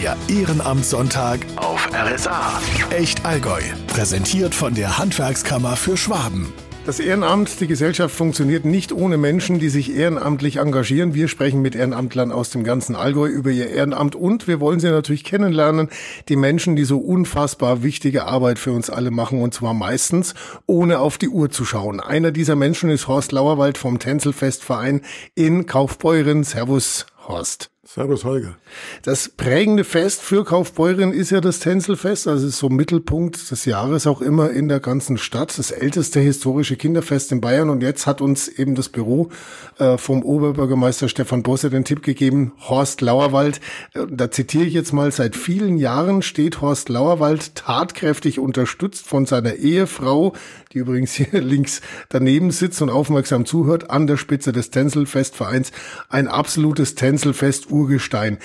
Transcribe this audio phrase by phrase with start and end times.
[0.00, 2.60] Der Ehrenamtssonntag auf RSA.
[2.90, 3.60] Echt Allgäu.
[3.88, 6.52] Präsentiert von der Handwerkskammer für Schwaben.
[6.86, 11.14] Das Ehrenamt, die Gesellschaft funktioniert nicht ohne Menschen, die sich ehrenamtlich engagieren.
[11.14, 14.88] Wir sprechen mit Ehrenamtlern aus dem ganzen Allgäu über ihr Ehrenamt und wir wollen sie
[14.88, 15.88] natürlich kennenlernen,
[16.28, 20.34] die Menschen, die so unfassbar wichtige Arbeit für uns alle machen und zwar meistens
[20.66, 21.98] ohne auf die Uhr zu schauen.
[21.98, 25.00] Einer dieser Menschen ist Horst Lauerwald vom Tänzelfestverein
[25.34, 26.44] in Kaufbeuren.
[26.44, 27.72] Servus, Horst.
[27.90, 28.54] Servus Holger.
[29.00, 34.06] Das prägende Fest für Kaufbeuren ist ja das Tänzelfest, also ist so Mittelpunkt des Jahres
[34.06, 35.58] auch immer in der ganzen Stadt.
[35.58, 39.30] Das älteste historische Kinderfest in Bayern und jetzt hat uns eben das Büro
[39.78, 43.58] äh, vom Oberbürgermeister Stefan Bosse den Tipp gegeben, Horst Lauerwald,
[43.94, 49.24] äh, da zitiere ich jetzt mal, seit vielen Jahren steht Horst Lauerwald tatkräftig unterstützt von
[49.24, 50.34] seiner Ehefrau,
[50.74, 55.72] die übrigens hier links daneben sitzt und aufmerksam zuhört, an der Spitze des Tänzelfestvereins.
[56.10, 58.38] Ein absolutes Tänzelfest Urgestein.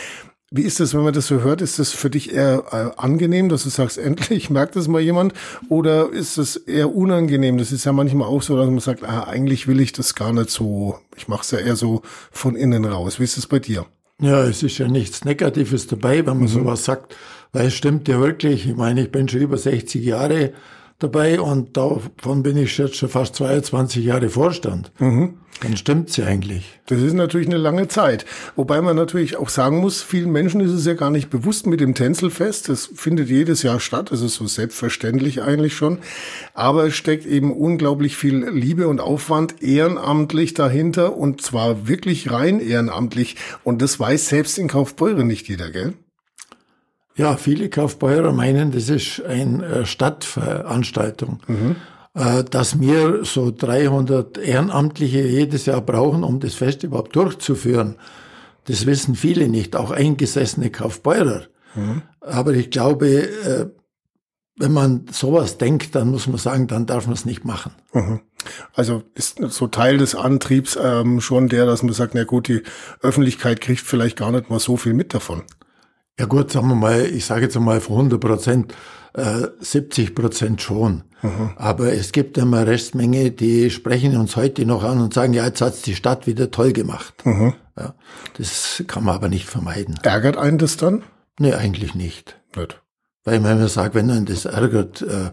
[0.55, 1.64] Wie ist das, wenn man das so hört?
[1.64, 5.34] Ist das für dich eher äh, angenehm, dass du sagst, endlich merkt das mal jemand?
[5.67, 7.58] Oder ist es eher unangenehm?
[7.58, 10.31] Das ist ja manchmal auch so, dass man sagt, ah, eigentlich will ich das gar
[10.31, 11.00] nicht so.
[11.16, 13.20] Ich mache es ja eher so von innen raus.
[13.20, 13.88] Wie ist es bei dir?
[14.22, 16.48] Ja, es ist ja nichts Negatives dabei, wenn man mhm.
[16.48, 17.16] sowas sagt,
[17.52, 18.67] weil es stimmt ja wirklich.
[18.67, 20.54] Ich meine, ich bin schon über 60 Jahre
[20.99, 24.91] dabei und davon bin ich jetzt schon fast 22 Jahre Vorstand.
[24.99, 25.38] Mhm.
[25.61, 26.80] Dann stimmt's ja eigentlich.
[26.88, 28.25] Das ist natürlich eine lange Zeit.
[28.55, 31.80] Wobei man natürlich auch sagen muss, vielen Menschen ist es ja gar nicht bewusst mit
[31.80, 32.67] dem Tänzelfest.
[32.69, 34.11] Das findet jedes Jahr statt.
[34.11, 35.99] Das ist so selbstverständlich eigentlich schon.
[36.53, 42.59] Aber es steckt eben unglaublich viel Liebe und Aufwand ehrenamtlich dahinter und zwar wirklich rein
[42.59, 43.38] ehrenamtlich.
[43.64, 45.94] Und das weiß selbst in Kaufbeuren nicht jeder, gell?
[47.16, 51.39] Ja, viele Kaufbeurer meinen, das ist eine äh, Stadtveranstaltung.
[51.47, 51.75] Mhm.
[52.16, 57.95] Äh, dass wir so 300 Ehrenamtliche jedes Jahr brauchen, um das Fest überhaupt durchzuführen.
[58.66, 61.44] Das wissen viele nicht, auch eingesessene Kaufbeurer.
[61.73, 62.03] Mhm.
[62.22, 63.66] Aber ich glaube, äh,
[64.58, 67.72] wenn man sowas denkt, dann muss man sagen, dann darf man es nicht machen.
[67.94, 68.22] Mhm.
[68.73, 72.61] Also ist so Teil des Antriebs ähm, schon der, dass man sagt, na gut, die
[73.02, 75.43] Öffentlichkeit kriegt vielleicht gar nicht mal so viel mit davon.
[76.20, 78.74] Ja gut, sagen wir mal, ich sage jetzt mal von 100 Prozent,
[79.14, 81.04] äh, 70 Prozent schon.
[81.22, 81.52] Mhm.
[81.56, 85.62] Aber es gibt immer Restmenge, die sprechen uns heute noch an und sagen, ja, jetzt
[85.62, 87.26] hat's die Stadt wieder toll gemacht.
[87.26, 87.54] Mhm.
[87.78, 87.96] Ja,
[88.38, 90.00] das kann man aber nicht vermeiden.
[90.04, 91.04] Ärgert einen das dann?
[91.40, 92.40] Nee, eigentlich nicht.
[92.56, 92.82] Nicht.
[93.24, 95.32] Weil man sagt, wenn einen das ärgert, äh, äh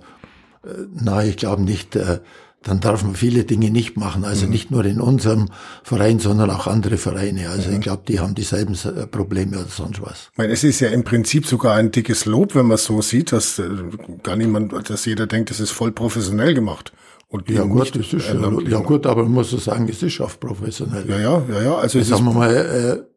[0.95, 2.21] na, ich glaube nicht, äh,
[2.62, 4.25] dann darf man viele Dinge nicht machen.
[4.25, 4.53] Also mhm.
[4.53, 5.48] nicht nur in unserem
[5.82, 7.48] Verein, sondern auch andere Vereine.
[7.48, 7.76] Also mhm.
[7.76, 10.28] ich glaube, die haben dieselben äh, Probleme oder sonst was.
[10.32, 13.32] Ich meine, es ist ja im Prinzip sogar ein dickes Lob, wenn man so sieht,
[13.32, 13.69] dass äh,
[14.22, 16.93] gar niemand, dass jeder denkt, das ist voll professionell gemacht.
[17.28, 18.26] Und ja gut, das ist,
[18.69, 21.09] ja gut, aber man muss so sagen, es ist auch professionell.
[21.09, 21.75] Ja, ja, ja, ja.
[21.76, 23.09] Also sagen wir mal, äh,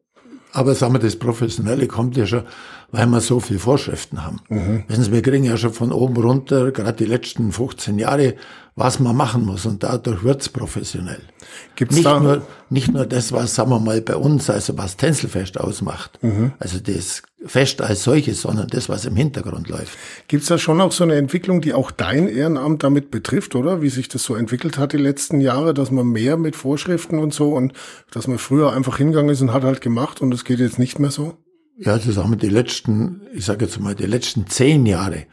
[0.54, 2.44] aber sagen wir, das Professionelle kommt ja schon,
[2.92, 4.40] weil wir so viele Vorschriften haben.
[4.50, 4.84] Mhm.
[4.88, 8.36] Wissen Sie, wir kriegen ja schon von oben runter, gerade die letzten 15 Jahre,
[8.76, 11.22] was man machen muss und dadurch wird's professionell.
[11.76, 14.98] Gibt's nicht da nur nicht nur das, was sagen wir mal bei uns, also was
[14.98, 16.54] Tänzelfest ausmacht, mhm.
[16.60, 19.98] also das Fest als solches, sondern das, was im Hintergrund läuft.
[20.28, 23.82] Gibt's da schon auch so eine Entwicklung, die auch dein Ehrenamt damit betrifft, oder?
[23.82, 27.34] Wie sich das so entwickelt hat die letzten Jahre, dass man mehr mit Vorschriften und
[27.34, 27.74] so und
[28.12, 31.00] dass man früher einfach hingegangen ist und hat halt gemacht und es geht jetzt nicht
[31.00, 31.38] mehr so?
[31.78, 35.26] Ja, das haben wir die letzten, ich sage jetzt mal, die letzten zehn Jahre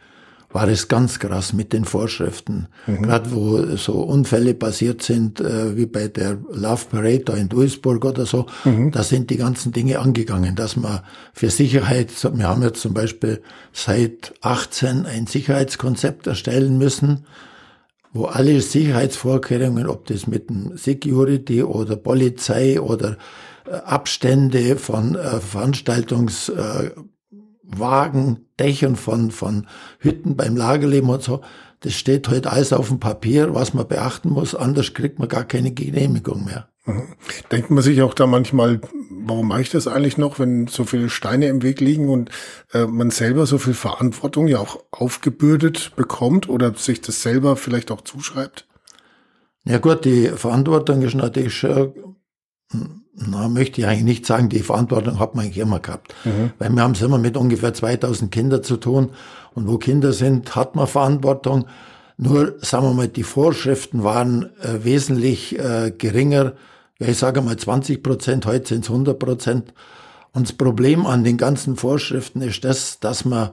[0.53, 2.67] war es ganz krass mit den Vorschriften.
[2.87, 3.03] Mhm.
[3.03, 8.03] Gerade wo so Unfälle passiert sind, äh, wie bei der Love Parade da in Duisburg
[8.05, 8.91] oder so, mhm.
[8.91, 11.01] da sind die ganzen Dinge angegangen, dass man
[11.33, 13.41] für Sicherheit, wir haben jetzt zum Beispiel
[13.71, 17.25] seit 18 ein Sicherheitskonzept erstellen müssen,
[18.13, 23.17] wo alle Sicherheitsvorkehrungen, ob das mit dem Security oder Polizei oder
[23.65, 26.91] äh, Abstände von äh, Veranstaltungs äh,
[27.77, 29.67] Wagen, Dächern von, von
[29.99, 31.41] Hütten beim Lagerleben und so.
[31.81, 34.53] Das steht heute halt alles auf dem Papier, was man beachten muss.
[34.53, 36.69] Anders kriegt man gar keine Genehmigung mehr.
[36.85, 37.15] Mhm.
[37.51, 41.09] Denkt man sich auch da manchmal, warum mache ich das eigentlich noch, wenn so viele
[41.09, 42.29] Steine im Weg liegen und
[42.73, 47.91] äh, man selber so viel Verantwortung ja auch aufgebürdet bekommt oder sich das selber vielleicht
[47.91, 48.67] auch zuschreibt?
[49.63, 52.15] Ja gut, die Verantwortung ist natürlich schon
[52.71, 56.13] hm, na, möchte ich eigentlich nicht sagen, die Verantwortung hat man eigentlich immer gehabt.
[56.23, 56.51] Mhm.
[56.59, 59.09] Weil wir haben es immer mit ungefähr 2000 Kindern zu tun.
[59.53, 61.65] Und wo Kinder sind, hat man Verantwortung.
[62.17, 66.53] Nur, sagen wir mal, die Vorschriften waren äh, wesentlich äh, geringer.
[66.99, 69.73] Ja, ich sage mal 20 Prozent, heute sind es 100 Prozent.
[70.33, 73.49] Und das Problem an den ganzen Vorschriften ist das, dass man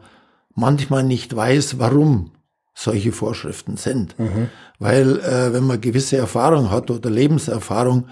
[0.55, 2.31] manchmal nicht weiß, warum
[2.75, 4.17] solche Vorschriften sind.
[4.21, 4.51] Mhm.
[4.79, 8.05] Weil äh, wenn man gewisse Erfahrung hat oder Lebenserfahrung,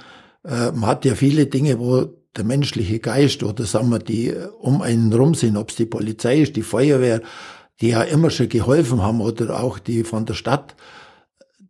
[0.46, 2.06] äh, man hat ja viele Dinge, wo
[2.36, 6.40] der menschliche Geist oder sagen wir, die um einen rum sind, ob es die Polizei
[6.40, 7.22] ist, die Feuerwehr,
[7.80, 10.76] die ja immer schon geholfen haben oder auch die von der Stadt,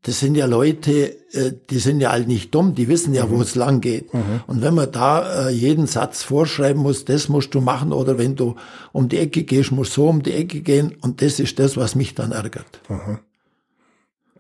[0.03, 3.31] das sind ja Leute, äh, die sind ja halt nicht dumm, die wissen ja, mhm.
[3.31, 4.15] wo es lang geht.
[4.15, 4.41] Mhm.
[4.47, 8.37] Und wenn man da äh, jeden Satz vorschreiben muss, das musst du machen, oder wenn
[8.37, 8.55] du
[8.93, 11.77] um die Ecke gehst, musst du so um die Ecke gehen, und das ist das,
[11.77, 12.81] was mich dann ärgert.
[12.89, 13.19] Mhm.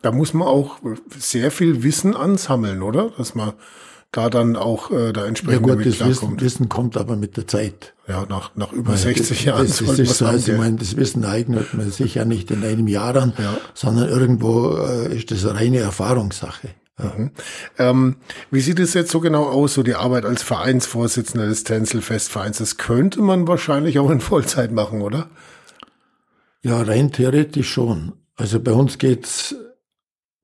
[0.03, 0.79] Da muss man auch
[1.19, 3.11] sehr viel Wissen ansammeln, oder?
[3.17, 3.55] Dass man
[4.13, 7.47] da dann auch äh, da entsprechend ja gut, das Wissen, Wissen, kommt aber mit der
[7.47, 7.95] Zeit.
[8.09, 9.67] Ja, nach, nach über ja, 60 das, Jahren.
[9.67, 12.65] Das, das ist so, also ich meine, das Wissen eignet man sich ja nicht in
[12.65, 13.59] einem Jahr an, ja.
[13.75, 16.71] sondern irgendwo äh, ist das eine reine Erfahrungssache.
[16.99, 17.13] Ja.
[17.17, 17.31] Mhm.
[17.79, 18.17] Ähm,
[18.51, 22.59] wie sieht es jetzt so genau aus, so die Arbeit als Vereinsvorsitzender des Tänzelfestvereins?
[22.59, 25.29] Das könnte man wahrscheinlich auch in Vollzeit machen, oder?
[26.63, 28.13] Ja, rein theoretisch schon.
[28.37, 29.55] Also bei uns geht's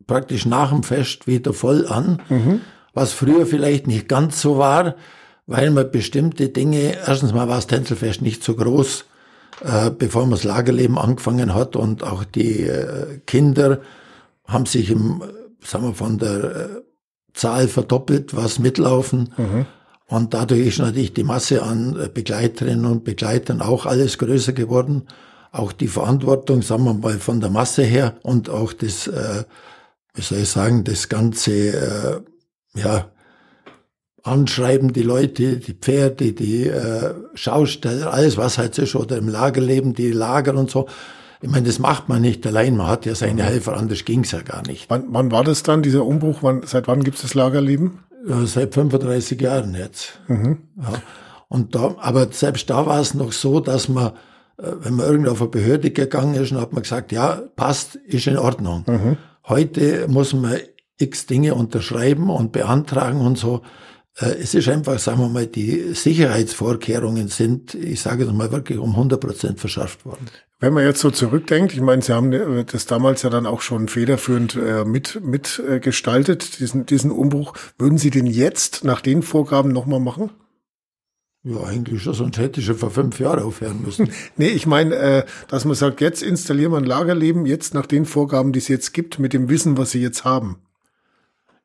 [0.06, 2.20] praktisch nach dem Fest wieder voll an.
[2.28, 2.60] Mhm
[2.94, 4.96] was früher vielleicht nicht ganz so war,
[5.46, 9.04] weil man bestimmte Dinge, erstens mal war das Tänzelfest nicht so groß,
[9.64, 13.80] äh, bevor man das Lagerleben angefangen hat und auch die äh, Kinder
[14.46, 15.22] haben sich im,
[15.64, 16.68] sagen wir, von der äh,
[17.34, 19.32] Zahl verdoppelt, was mitlaufen.
[19.36, 19.66] Mhm.
[20.06, 25.04] Und dadurch ist natürlich die Masse an äh, Begleiterinnen und Begleitern auch alles größer geworden.
[25.52, 29.44] Auch die Verantwortung, sagen wir mal, von der Masse her und auch das, äh,
[30.14, 32.20] wie soll ich sagen, das ganze äh,
[32.74, 33.10] ja,
[34.22, 39.28] anschreiben die Leute, die Pferde, die äh, Schausteller, alles was halt so ist, oder im
[39.28, 40.88] Lagerleben, die Lager und so.
[41.40, 44.42] Ich meine, das macht man nicht allein, man hat ja seine Helfer, anders ging's ja
[44.42, 44.88] gar nicht.
[44.88, 46.38] Wann, wann war das dann, dieser Umbruch?
[46.42, 47.98] Wann, seit wann gibt's das Lagerleben?
[48.28, 50.20] Ja, seit 35 Jahren jetzt.
[50.28, 50.58] Mhm.
[50.80, 50.92] Ja.
[51.48, 54.12] Und da, aber selbst da war es noch so, dass man,
[54.56, 57.96] äh, wenn man irgendwo auf eine Behörde gegangen ist, dann hat man gesagt, ja, passt,
[57.96, 58.84] ist in Ordnung.
[58.86, 59.16] Mhm.
[59.48, 60.56] Heute muss man
[60.98, 63.62] x Dinge unterschreiben und beantragen und so.
[64.16, 68.78] Äh, es ist einfach, sagen wir mal, die Sicherheitsvorkehrungen sind, ich sage es mal, wirklich
[68.78, 70.26] um 100 Prozent verschärft worden.
[70.60, 73.62] Wenn man jetzt so zurückdenkt, ich meine, Sie haben äh, das damals ja dann auch
[73.62, 77.54] schon federführend äh, mit, mit gestaltet, diesen, diesen Umbruch.
[77.78, 80.30] Würden Sie den jetzt nach den Vorgaben nochmal machen?
[81.44, 84.10] Ja, eigentlich schon, sonst hätte ich schon vor fünf Jahren aufhören müssen.
[84.36, 88.04] nee, ich meine, äh, dass man sagt, jetzt installieren wir ein Lagerleben, jetzt nach den
[88.04, 90.58] Vorgaben, die es jetzt gibt, mit dem Wissen, was Sie jetzt haben.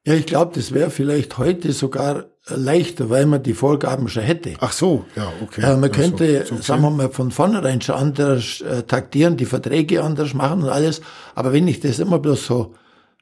[0.08, 4.54] Ja, ich glaube, das wäre vielleicht heute sogar leichter, weil man die Vorgaben schon hätte.
[4.62, 5.60] Ach so, ja, okay.
[5.60, 9.44] Äh, man könnte, so, so sagen wir mal, von vornherein schon anders äh, taktieren, die
[9.44, 11.02] Verträge anders machen und alles.
[11.36, 12.74] Aber wenn ich das immer bloß so,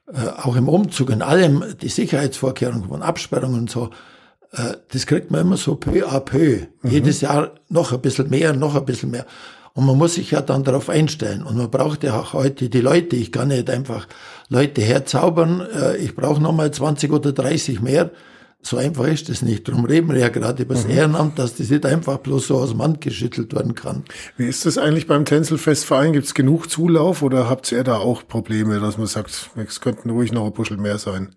[0.06, 3.90] äh, auch im Umzug in allem, die Sicherheitsvorkehrungen von Absperrungen und so,
[4.52, 6.68] äh, das kriegt man immer so peu à peu.
[6.82, 6.90] Mhm.
[6.90, 9.26] Jedes Jahr noch ein bisschen mehr, noch ein bisschen mehr.
[9.76, 11.42] Und man muss sich ja dann darauf einstellen.
[11.42, 13.14] Und man braucht ja auch heute die Leute.
[13.14, 14.08] Ich kann nicht einfach
[14.48, 15.60] Leute herzaubern.
[15.60, 18.10] Äh, ich brauche nochmal 20 oder 30 mehr.
[18.62, 19.68] So einfach ist das nicht.
[19.68, 20.92] Darum reden wir ja gerade über das mhm.
[20.92, 24.04] Ehrenamt, dass das nicht einfach bloß so aus dem Hand geschüttelt werden kann.
[24.38, 26.14] Wie ist das eigentlich beim Tänzelfestverein?
[26.14, 30.08] Gibt es genug Zulauf oder habt ihr da auch Probleme, dass man sagt, es könnten
[30.08, 31.34] ruhig noch ein Buschel mehr sein?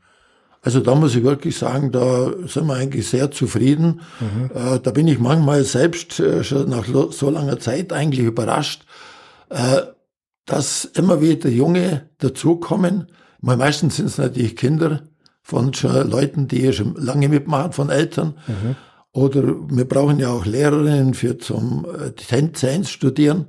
[0.62, 4.02] Also da muss ich wirklich sagen, da sind wir eigentlich sehr zufrieden.
[4.20, 4.52] Mhm.
[4.54, 8.86] Äh, da bin ich manchmal selbst äh, schon nach so langer Zeit eigentlich überrascht,
[9.50, 9.82] äh,
[10.46, 13.08] dass immer wieder Junge dazukommen.
[13.40, 15.04] Mal meistens sind es natürlich Kinder
[15.42, 18.36] von schon Leuten, die schon lange mitmachen, von Eltern.
[18.48, 18.76] Mhm.
[19.12, 23.48] Oder wir brauchen ja auch Lehrerinnen für zum äh, Tänze studieren.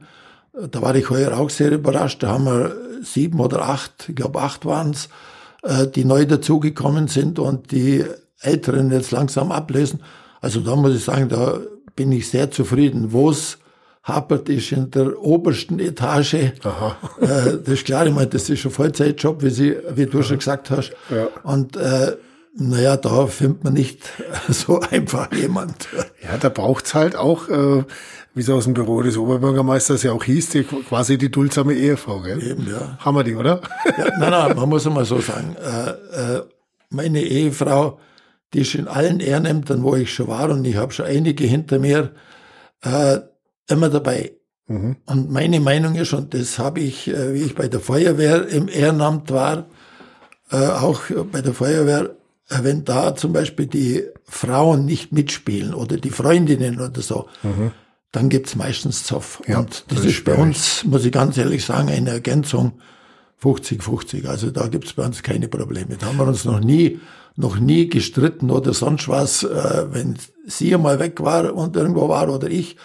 [0.70, 2.22] Da war ich heuer auch sehr überrascht.
[2.22, 5.08] Da haben wir sieben oder acht, ich glaube acht waren es,
[5.94, 8.04] die neu dazugekommen sind und die
[8.40, 10.02] Älteren jetzt langsam ablösen.
[10.40, 11.60] Also da muss ich sagen, da
[11.94, 13.12] bin ich sehr zufrieden.
[13.12, 13.58] Wo es
[14.02, 16.52] hapert, ist in der obersten Etage.
[16.64, 16.96] Aha.
[17.20, 20.26] Äh, das ist klar, ich meine, das ist ein Vollzeitjob, wie, Sie, wie du Aha.
[20.26, 20.92] schon gesagt hast.
[21.10, 21.28] Ja.
[21.42, 22.16] Und äh,
[22.56, 24.02] naja, da findet man nicht
[24.48, 25.88] so einfach jemand.
[26.22, 27.84] Ja, da braucht's halt auch äh,
[28.34, 32.20] wie es aus dem Büro des Oberbürgermeisters ja auch hieß, die, quasi die duldsame Ehefrau,
[32.20, 32.42] gell?
[32.42, 32.96] Eben, ja.
[32.98, 33.60] Haben wir die, oder?
[33.98, 35.56] Ja, nein, nein, man muss immer so sagen.
[35.56, 35.90] Äh,
[36.36, 36.42] äh,
[36.90, 37.98] meine Ehefrau,
[38.54, 41.78] die ist in allen Ehrenämtern, wo ich schon war, und ich habe schon einige hinter
[41.78, 42.12] mir,
[42.82, 43.18] äh,
[43.68, 44.32] immer dabei.
[44.68, 44.96] Mhm.
[45.06, 48.68] Und meine Meinung ist, und das habe ich, äh, wie ich bei der Feuerwehr im
[48.68, 49.66] Ehrenamt war,
[50.52, 52.10] äh, auch bei der Feuerwehr,
[52.48, 57.72] äh, wenn da zum Beispiel die Frauen nicht mitspielen oder die Freundinnen oder so, mhm
[58.12, 59.40] dann gibt's meistens Zoff.
[59.46, 62.72] Ja, und das, das ist bei uns, muss ich ganz ehrlich sagen, eine Ergänzung
[63.42, 64.26] 50-50.
[64.26, 65.96] Also da gibt's bei uns keine Probleme.
[65.96, 67.00] Da haben wir uns noch nie,
[67.36, 69.44] noch nie gestritten oder sonst was.
[69.44, 72.76] Äh, wenn sie mal weg war und irgendwo war oder ich,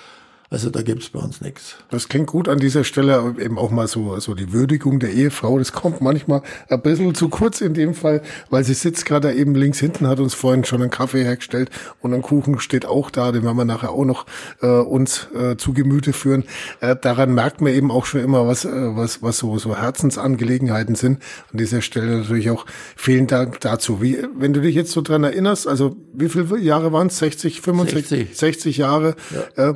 [0.49, 1.75] Also da gibt's bei uns nichts.
[1.89, 5.57] Das klingt gut an dieser Stelle, eben auch mal so, so die Würdigung der Ehefrau.
[5.57, 8.21] Das kommt manchmal ein bisschen zu kurz in dem Fall,
[8.51, 11.71] weil sie sitzt gerade eben links hinten, hat uns vorhin schon einen Kaffee hergestellt
[12.01, 14.27] und ein Kuchen steht auch da, den werden wir nachher auch noch
[14.61, 16.43] äh, uns äh, zu Gemüte führen.
[16.79, 20.93] Äh, daran merkt man eben auch schon immer, was, äh, was, was so, so Herzensangelegenheiten
[20.93, 21.23] sind.
[21.51, 23.99] An dieser Stelle natürlich auch vielen Dank dazu.
[23.99, 27.17] Wie, wenn du dich jetzt so dran erinnerst, also wie viele Jahre waren es?
[27.17, 29.15] 60, 65, 60, 60 Jahre.
[29.55, 29.69] Ja.
[29.69, 29.73] Äh,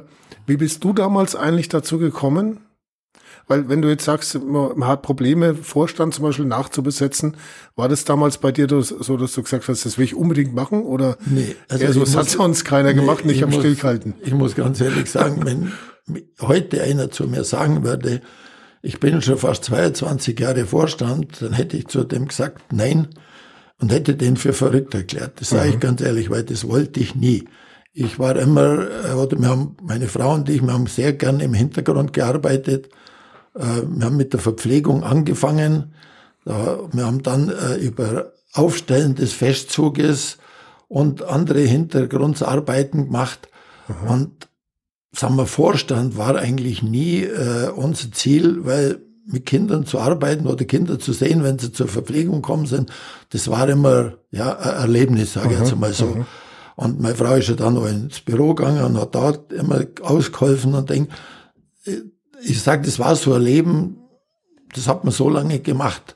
[0.50, 2.62] wie bist du damals eigentlich dazu gekommen?
[3.48, 7.36] Weil wenn du jetzt sagst, man hat Probleme, Vorstand zum Beispiel nachzubesetzen,
[7.76, 10.84] war das damals bei dir so, dass du gesagt hast, das will ich unbedingt machen?
[10.84, 14.14] Oder nee, also eher so, das hat sonst keiner nee, gemacht, nicht am Stillhalten?
[14.22, 15.72] Ich muss ganz ehrlich sagen, wenn
[16.42, 18.22] heute einer zu mir sagen würde,
[18.82, 23.08] ich bin schon fast 22 Jahre Vorstand, dann hätte ich zu dem gesagt, nein,
[23.80, 25.42] und hätte den für verrückt erklärt.
[25.42, 25.74] Das sage mhm.
[25.74, 27.46] ich ganz ehrlich, weil das wollte ich nie.
[28.00, 31.42] Ich war immer, äh, oder wir haben, meine Frau und ich, wir haben sehr gern
[31.42, 32.88] im Hintergrund gearbeitet.
[33.56, 35.94] Äh, wir haben mit der Verpflegung angefangen.
[36.46, 40.38] Wir haben dann äh, über Aufstellen des Festzuges
[40.88, 43.50] und andere Hintergrundsarbeiten gemacht.
[43.90, 44.10] Mhm.
[44.10, 44.48] Und
[45.12, 47.28] sagen wir, Vorstand war eigentlich nie
[47.76, 52.42] unser Ziel, weil mit Kindern zu arbeiten oder Kinder zu sehen, wenn sie zur Verpflegung
[52.42, 52.92] kommen sind,
[53.32, 56.06] das war immer ja ein Erlebnis, sage ich jetzt mal so.
[56.06, 56.26] Mhm.
[56.80, 60.74] Und meine Frau ist ja dann noch ins Büro gegangen und hat da immer ausgeholfen
[60.76, 61.10] und denk,
[62.42, 63.98] ich sage, das war so ein Leben,
[64.74, 66.16] das hat man so lange gemacht.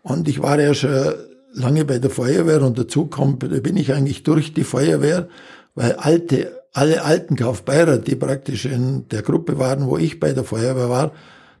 [0.00, 1.12] Und ich war ja schon
[1.52, 5.28] lange bei der Feuerwehr und dazu kommt, bin ich eigentlich durch die Feuerwehr,
[5.74, 10.44] weil alte, alle alten Kaufbeirer, die praktisch in der Gruppe waren, wo ich bei der
[10.44, 11.12] Feuerwehr war,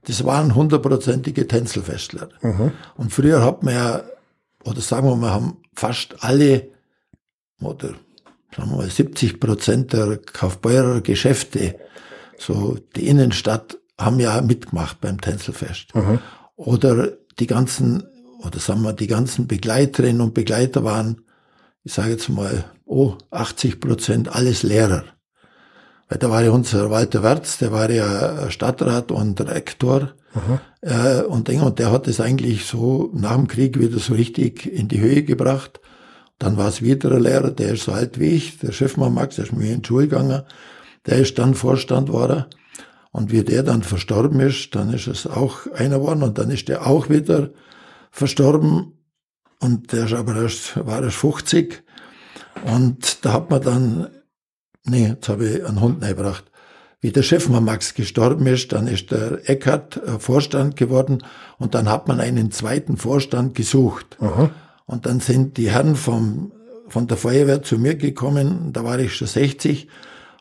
[0.06, 2.30] das waren hundertprozentige Tänzelfestler.
[2.40, 2.72] Mhm.
[2.96, 4.02] Und früher hat man ja,
[4.64, 6.68] oder sagen wir mal, haben fast alle,
[7.60, 7.90] oder
[8.58, 11.76] sagen wir mal, 70 Prozent der Kaufbeurer Geschäfte,
[12.36, 15.94] so die Innenstadt, haben ja mitgemacht beim Tänzelfest.
[15.94, 16.18] Mhm.
[16.56, 18.04] Oder die ganzen,
[18.44, 21.22] oder sagen wir, die ganzen Begleiterinnen und Begleiter waren,
[21.84, 25.04] ich sage jetzt mal, oh, 80 Prozent alles Lehrer.
[26.08, 30.14] Weil da war ja unser Walter Wertz, der war ja Stadtrat und Rektor.
[30.34, 30.60] Mhm.
[30.80, 34.88] Äh, und, und der hat es eigentlich so nach dem Krieg wieder so richtig in
[34.88, 35.80] die Höhe gebracht.
[36.38, 39.36] Dann war es wieder ein Lehrer, der ist so alt wie ich, der Chefmann Max,
[39.36, 40.42] der ist mir in die Schule gegangen.
[41.06, 42.44] Der ist dann Vorstand geworden.
[43.10, 46.68] Und wie der dann verstorben ist, dann ist es auch einer geworden und dann ist
[46.68, 47.50] der auch wieder
[48.10, 48.92] verstorben.
[49.60, 51.82] Und der ist aber erst, war erst 50.
[52.64, 54.08] Und da hat man dann,
[54.84, 56.44] nee, jetzt habe ich einen Hund gebracht.
[57.00, 61.22] Wie der Chefmann Max gestorben ist, dann ist der Eckert äh, Vorstand geworden
[61.58, 64.16] und dann hat man einen zweiten Vorstand gesucht.
[64.20, 64.50] Aha.
[64.88, 66.50] Und dann sind die Herren vom,
[66.88, 69.86] von der Feuerwehr zu mir gekommen, da war ich schon 60,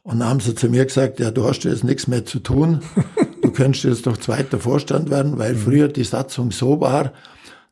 [0.03, 2.79] und dann haben sie zu mir gesagt, ja, du hast jetzt nichts mehr zu tun,
[3.41, 5.59] du könntest jetzt doch zweiter Vorstand werden, weil mhm.
[5.59, 7.11] früher die Satzung so war,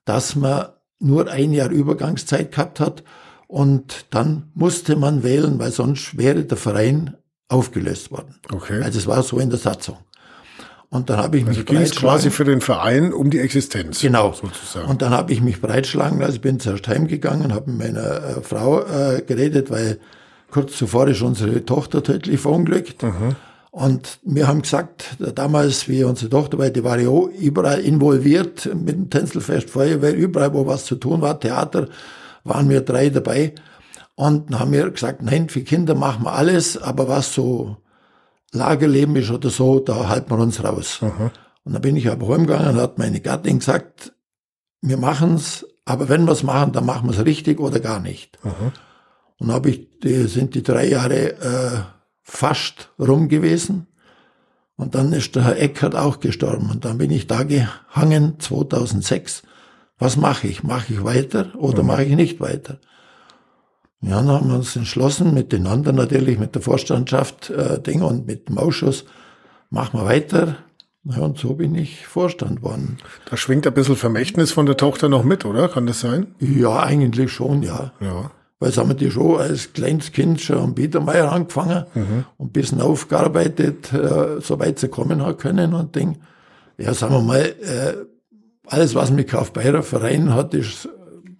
[0.03, 0.67] dass man
[0.99, 3.03] nur ein Jahr Übergangszeit gehabt hat
[3.47, 7.15] und dann musste man wählen, weil sonst wäre der Verein
[7.47, 8.35] aufgelöst worden.
[8.51, 8.81] Okay.
[8.81, 9.97] Also es war so in der Satzung.
[10.89, 14.01] Und dann habe ich also mich ging quasi für den Verein um die Existenz.
[14.01, 14.33] Genau.
[14.33, 14.87] Sozusagen.
[14.87, 16.35] Und dann habe ich mich breitschlagen lassen.
[16.35, 19.99] Ich bin zuerst heimgegangen, habe mit meiner äh, Frau äh, geredet, weil
[20.51, 23.03] kurz zuvor ist unsere Tochter tödlich verunglückt.
[23.03, 23.35] Mhm.
[23.71, 28.95] Und wir haben gesagt, damals, wie unsere Tochter war, die war ja überall involviert mit
[28.95, 31.89] dem Tänzelfest, Feuerwehr, überall, wo was zu tun war, Theater,
[32.45, 33.53] waren wir drei dabei.
[34.15, 37.75] Und dann haben wir gesagt, nein, für Kinder machen wir alles, aber was so
[38.55, 40.99] Lagerleben ist oder so, da halten wir uns raus.
[41.01, 41.31] Aha.
[41.63, 44.13] Und dann bin ich aber heimgegangen und hat meine Gattin gesagt,
[44.81, 48.39] wir machen's, aber wenn wir's machen, dann machen wir's richtig oder gar nicht.
[48.43, 48.71] Aha.
[49.37, 51.79] Und habe ich, die, sind die drei Jahre äh,
[52.21, 53.87] fast rum gewesen.
[54.77, 56.69] Und dann ist der Herr Eckert auch gestorben.
[56.69, 59.43] Und dann bin ich da gehangen, 2006.
[59.97, 60.63] Was mache ich?
[60.63, 61.87] Mache ich weiter oder mhm.
[61.87, 62.79] mache ich nicht weiter?
[64.07, 68.03] Ja, dann haben wir uns entschlossen, mit den anderen natürlich, mit der Vorstandschaft äh, Ding
[68.03, 69.05] und mit dem Ausschuss,
[69.71, 70.57] machen wir weiter.
[71.05, 72.97] Ja, und so bin ich Vorstand worden.
[73.29, 75.69] Da schwingt ein bisschen Vermächtnis von der Tochter noch mit, oder?
[75.69, 76.35] Kann das sein?
[76.39, 77.93] Ja, eigentlich schon, ja.
[77.99, 78.31] Ja.
[78.59, 82.25] Weil es haben die schon als kleines Kind schon am Biedermeier angefangen mhm.
[82.37, 86.17] und ein bisschen aufgearbeitet, äh, so weit sie kommen hat können und Ding.
[86.77, 87.93] Ja, sagen wir mal, äh,
[88.67, 90.89] alles, was mit Kaufbeurer Verein hat, ist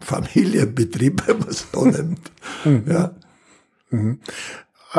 [0.05, 2.31] Familienbetrieb, wenn man es so nimmt.
[2.63, 2.83] Mhm.
[2.87, 3.11] Ja.
[3.89, 4.19] Mhm.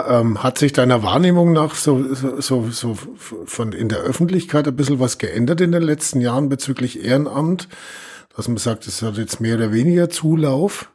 [0.08, 2.98] Ähm, hat sich deiner Wahrnehmung nach so, so, so
[3.46, 7.68] von in der Öffentlichkeit ein bisschen was geändert in den letzten Jahren bezüglich Ehrenamt?
[8.36, 10.90] Dass man sagt, es hat jetzt mehr oder weniger Zulauf?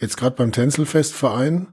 [0.00, 1.68] Jetzt gerade beim Tänzelfestverein?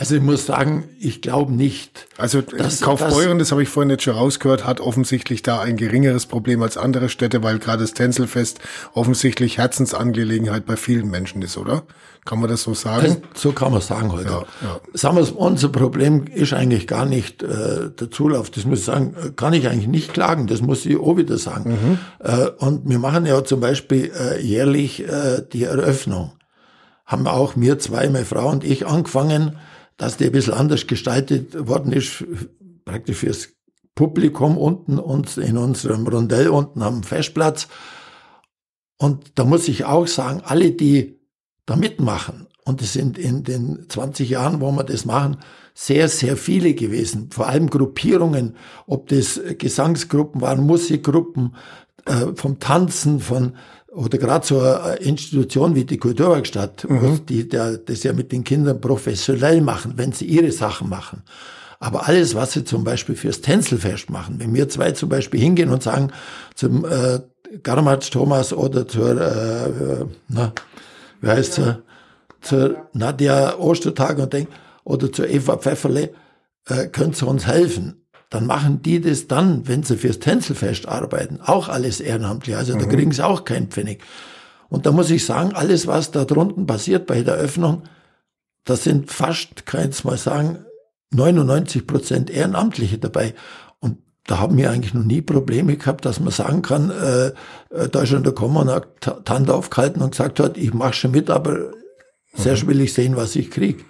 [0.00, 2.06] Also ich muss sagen, ich glaube nicht.
[2.16, 5.76] Also das, Kaufbeuren, das, das habe ich vorhin jetzt schon rausgehört, hat offensichtlich da ein
[5.76, 8.60] geringeres Problem als andere Städte, weil gerade das Tänzelfest
[8.94, 11.82] offensichtlich Herzensangelegenheit bei vielen Menschen ist, oder?
[12.24, 13.18] Kann man das so sagen?
[13.34, 14.30] So kann man sagen heute.
[14.30, 14.80] Ja, ja.
[14.94, 18.48] Sagen wir unser Problem ist eigentlich gar nicht äh, der Zulauf.
[18.48, 20.46] Das muss ich sagen, kann ich eigentlich nicht klagen.
[20.46, 21.72] Das muss ich auch wieder sagen.
[21.72, 21.98] Mhm.
[22.26, 26.32] Äh, und wir machen ja zum Beispiel äh, jährlich äh, die Eröffnung.
[27.04, 29.58] Haben auch mir zwei, meine Frau und ich angefangen
[30.00, 32.24] dass die ein bisschen anders gestaltet worden ist,
[32.86, 33.50] praktisch fürs
[33.94, 37.68] Publikum unten und in unserem Rondell unten am Festplatz.
[38.96, 41.20] Und da muss ich auch sagen, alle, die
[41.66, 45.36] da mitmachen, und es sind in den 20 Jahren, wo wir das machen,
[45.74, 47.28] sehr, sehr viele gewesen.
[47.30, 51.56] Vor allem Gruppierungen, ob das Gesangsgruppen waren, Musikgruppen,
[52.06, 53.54] äh, vom Tanzen, von
[53.92, 57.26] oder gerade so eine Institution wie die Kulturwerkstatt, mhm.
[57.26, 61.22] die der, das ja mit den Kindern professionell machen, wenn sie ihre Sachen machen.
[61.80, 65.70] Aber alles, was sie zum Beispiel fürs Tänzelfest machen, wenn wir zwei zum Beispiel hingehen
[65.70, 66.12] und sagen
[66.54, 67.20] zum äh,
[67.62, 70.52] Garmatsch Thomas oder zur, äh, na,
[71.20, 71.82] wie heißt sie,
[72.42, 74.48] zur Nadja Ostertag und denk,
[74.84, 76.10] oder zur Eva Pfefferle,
[76.66, 77.99] äh, könnt ihr uns helfen?
[78.30, 82.56] Dann machen die das dann, wenn sie fürs Tänzelfest arbeiten, auch alles ehrenamtlich.
[82.56, 82.90] Also da mhm.
[82.90, 84.02] kriegen sie auch keinen Pfennig.
[84.68, 87.82] Und da muss ich sagen, alles, was da drunten passiert bei der Öffnung,
[88.64, 90.64] das sind fast, kann ich jetzt mal sagen,
[91.10, 93.34] 99 Prozent Ehrenamtliche dabei.
[93.80, 97.26] Und da haben wir eigentlich noch nie Probleme gehabt, dass man sagen kann, äh,
[97.74, 100.92] äh da ist schon der Kommen und hat Hand aufgehalten und gesagt hat, ich mache
[100.92, 101.72] schon mit, aber
[102.34, 102.68] sehr mhm.
[102.68, 103.84] will ich sehen, was ich krieg.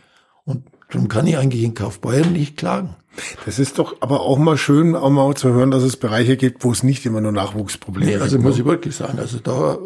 [0.45, 2.97] Und darum kann ich eigentlich in Kaufbeuren nicht klagen.
[3.45, 6.65] Das ist doch aber auch mal schön, auch mal zu hören, dass es Bereiche gibt,
[6.65, 8.47] wo es nicht immer nur Nachwuchsprobleme nee, also gibt.
[8.47, 8.61] Also muss ne?
[8.61, 9.79] ich wirklich sagen, also da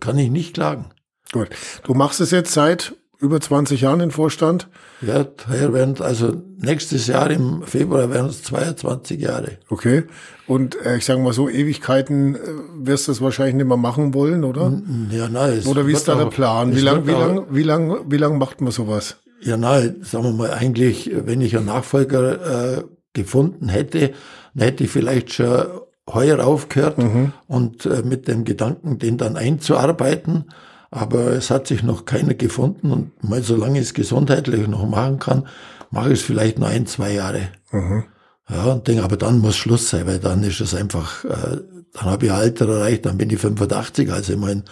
[0.00, 0.86] kann ich nicht klagen.
[1.32, 1.48] Gut.
[1.84, 4.68] Du machst es jetzt seit über 20 Jahren im Vorstand?
[5.00, 9.58] Ja, werden, also nächstes Jahr im Februar werden es 22 Jahre.
[9.68, 10.04] Okay.
[10.46, 12.38] Und äh, ich sage mal so, Ewigkeiten äh,
[12.78, 14.80] wirst du es wahrscheinlich nicht mehr machen wollen, oder?
[15.10, 15.62] Ja, nein.
[15.66, 16.74] Oder wie ist da der Plan?
[16.76, 19.16] Wie lang, wie lang, wie lang, wie lang macht man sowas?
[19.40, 24.12] Ja, nein, sagen wir mal, eigentlich, wenn ich einen Nachfolger äh, gefunden hätte,
[24.54, 25.66] dann hätte ich vielleicht schon
[26.08, 27.32] heuer aufgehört mhm.
[27.46, 30.44] und äh, mit dem Gedanken, den dann einzuarbeiten.
[30.90, 35.18] Aber es hat sich noch keiner gefunden und mal solange ich es gesundheitlich noch machen
[35.18, 35.48] kann,
[35.90, 37.48] mache ich es vielleicht noch ein, zwei Jahre.
[37.72, 38.04] Mhm.
[38.48, 41.58] Ja, und denke, aber dann muss Schluss sein, weil dann ist es einfach, äh,
[41.92, 44.62] dann habe ich Alter erreicht, dann bin ich 85, also ich meine,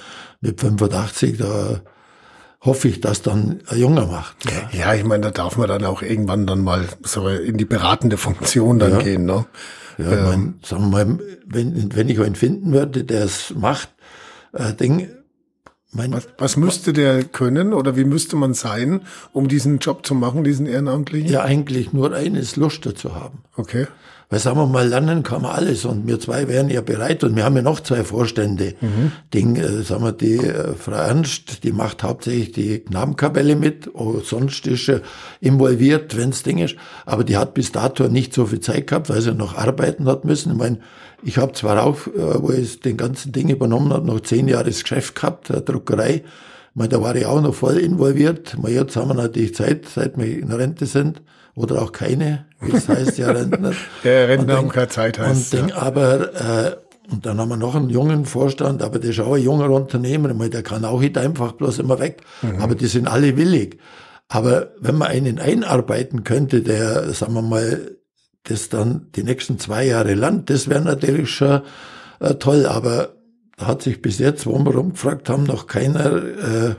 [0.40, 1.80] mit 85, da
[2.64, 4.44] hoffe ich, dass dann ein Junger macht.
[4.46, 7.64] Ja, ja ich meine, da darf man dann auch irgendwann dann mal so in die
[7.64, 8.98] beratende Funktion dann ja.
[8.98, 9.24] gehen.
[9.26, 9.44] Ne?
[9.98, 10.24] Ja, ähm.
[10.24, 13.90] mein, sagen wir mal, wenn, wenn ich einen finden würde, der es macht,
[14.52, 15.08] äh, Ding,
[15.92, 20.14] mein, was, was müsste der können oder wie müsste man sein, um diesen Job zu
[20.14, 21.30] machen, diesen ehrenamtlichen?
[21.30, 23.44] Ja, eigentlich nur eines, Lust dazu haben.
[23.56, 23.86] Okay.
[24.30, 27.36] Weil sagen wir mal, lernen kann man alles und wir zwei wären ja bereit und
[27.36, 28.74] wir haben ja noch zwei Vorstände.
[28.80, 29.12] Mhm.
[29.32, 34.20] Den, äh, sagen wir, die äh, Frau Ernst, die macht hauptsächlich die Knabenkapelle mit, oh,
[34.24, 35.02] sonst ist sie
[35.40, 39.20] involviert, wenn's Ding ist, aber die hat bis dato nicht so viel Zeit gehabt, weil
[39.20, 40.52] sie noch arbeiten hat müssen.
[40.52, 40.78] Ich meine,
[41.22, 44.64] ich habe zwar auch, äh, wo ich den ganzen Ding übernommen habe, noch zehn Jahre
[44.64, 46.22] das Geschäft gehabt, der Druckerei,
[46.74, 48.58] meine, da war ich auch noch voll involviert.
[48.58, 51.22] Mal jetzt haben wir natürlich Zeit, seit wir in Rente sind
[51.54, 53.72] oder auch keine, wie es heißt, ja Rentner.
[54.04, 55.54] ja, Rentner haben keine Zeit heißt.
[55.54, 55.76] Und ja.
[55.76, 56.76] aber äh,
[57.12, 60.32] und dann haben wir noch einen jungen Vorstand, aber der ist auch ein junger Unternehmer,
[60.32, 62.22] meine, der kann auch nicht einfach bloß immer weg.
[62.42, 62.60] Mhm.
[62.62, 63.78] Aber die sind alle willig.
[64.28, 67.96] Aber wenn man einen einarbeiten könnte, der, sagen wir mal,
[68.44, 71.62] das dann die nächsten zwei Jahre lernt, das wäre natürlich schon
[72.20, 72.66] äh, toll.
[72.66, 73.13] Aber
[73.58, 76.74] hat sich bis jetzt, wo wir rumgefragt haben, noch keiner äh, äh,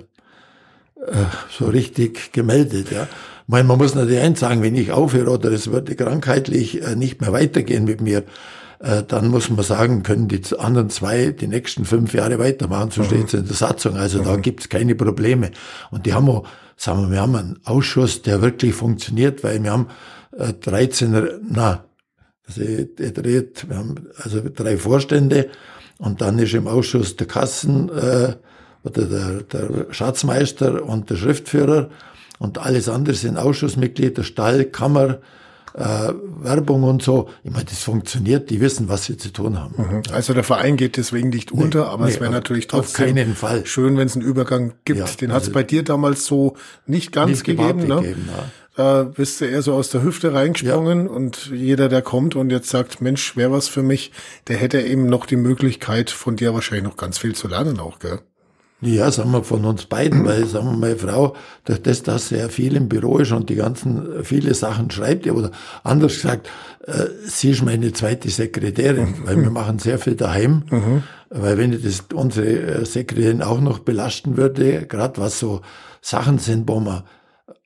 [1.49, 2.91] so richtig gemeldet.
[2.91, 3.07] Ja
[3.47, 7.21] meine, man muss natürlich eins sagen, wenn ich aufhöre oder es würde krankheitlich äh, nicht
[7.21, 8.23] mehr weitergehen mit mir,
[8.79, 13.01] äh, dann muss man sagen, können die anderen zwei die nächsten fünf Jahre weitermachen, so
[13.01, 13.05] mhm.
[13.05, 13.95] steht es in der Satzung.
[13.95, 14.25] Also mhm.
[14.25, 15.51] da gibt es keine Probleme.
[15.91, 19.71] Und die haben auch, sagen wir, wir haben einen Ausschuss, der wirklich funktioniert, weil wir
[19.71, 19.87] haben
[20.37, 21.85] äh, 13, na,
[22.47, 25.49] also, wir haben also drei Vorstände
[25.97, 28.33] und dann ist im Ausschuss der Kassen äh,
[28.83, 31.89] oder der, der Schatzmeister und der Schriftführer.
[32.37, 35.19] Und alles andere sind Ausschussmitglieder, Stall, Kammer,
[35.77, 37.29] äh, Werbung und so.
[37.43, 39.75] Ich meine, das funktioniert, die wissen, was sie zu tun haben.
[39.77, 40.01] Mhm.
[40.11, 43.15] Also der Verein geht deswegen nicht nee, unter, aber nee, es wäre natürlich trotzdem auf
[43.15, 43.65] keinen Fall.
[43.65, 44.99] schön, wenn es einen Übergang gibt.
[44.99, 47.87] Ja, Den also hat es bei dir damals so nicht ganz nicht gegeben.
[47.87, 48.01] Ne?
[48.01, 48.45] Gegeben, ja.
[48.77, 51.11] Da bist du eher so aus der Hüfte reingesprungen ja.
[51.11, 54.11] und jeder, der kommt und jetzt sagt, Mensch, wäre was für mich,
[54.47, 57.99] der hätte eben noch die Möglichkeit, von dir wahrscheinlich noch ganz viel zu lernen auch,
[57.99, 58.19] gell?
[58.81, 62.37] Ja, sagen wir von uns beiden, weil, sagen wir, meine Frau, durch das, dass sie
[62.37, 65.51] ja viel im Büro ist und die ganzen, viele Sachen schreibt, oder
[65.83, 66.49] anders gesagt,
[66.85, 71.03] äh, sie ist meine zweite Sekretärin, weil wir machen sehr viel daheim, mhm.
[71.29, 75.61] weil wenn ich das unsere äh, Sekretärin auch noch belasten würde, gerade was so
[76.01, 77.03] Sachen sind, wo man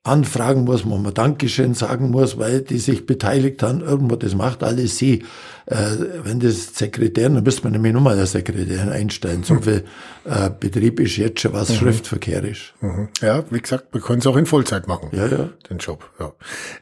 [0.04, 4.64] anfragen muss, wo man Dankeschön sagen muss, weil die sich beteiligt haben, irgendwo, das macht
[4.64, 5.24] alles sie.
[5.66, 5.76] Äh,
[6.24, 9.44] wenn das Sekretär, dann müsste man nämlich nochmal der Sekretär einstellen.
[9.44, 9.84] So viel
[10.24, 11.76] äh, Betrieb ist jetzt schon, was mhm.
[11.76, 12.74] Schriftverkehr ist.
[12.82, 13.10] Mhm.
[13.22, 15.10] Ja, wie gesagt, wir können es auch in Vollzeit machen.
[15.12, 15.50] Ja, ja.
[15.70, 16.32] Den Job, ja.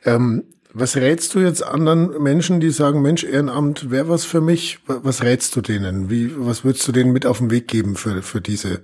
[0.05, 4.77] Ähm, was rätst du jetzt anderen Menschen, die sagen, Mensch, Ehrenamt wäre was für mich?
[4.85, 6.11] Was rätst du denen?
[6.11, 8.81] Wie, was würdest du denen mit auf den Weg geben für, für diese,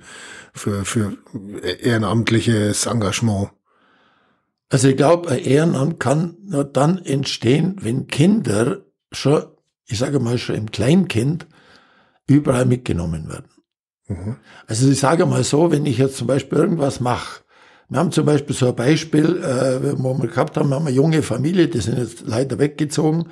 [0.54, 1.14] für, für
[1.82, 3.52] ehrenamtliches Engagement?
[4.74, 8.80] Also ich glaube, ein Ehrenamt kann nur dann entstehen, wenn Kinder
[9.12, 9.44] schon,
[9.86, 11.46] ich sage mal schon im Kleinkind,
[12.26, 13.52] überall mitgenommen werden.
[14.08, 14.38] Mhm.
[14.66, 17.44] Also ich sage mal so, wenn ich jetzt zum Beispiel irgendwas mache,
[17.88, 20.96] wir haben zum Beispiel so ein Beispiel, äh, wo wir gehabt haben, wir haben eine
[20.96, 23.28] junge Familie, die sind jetzt leider weggezogen,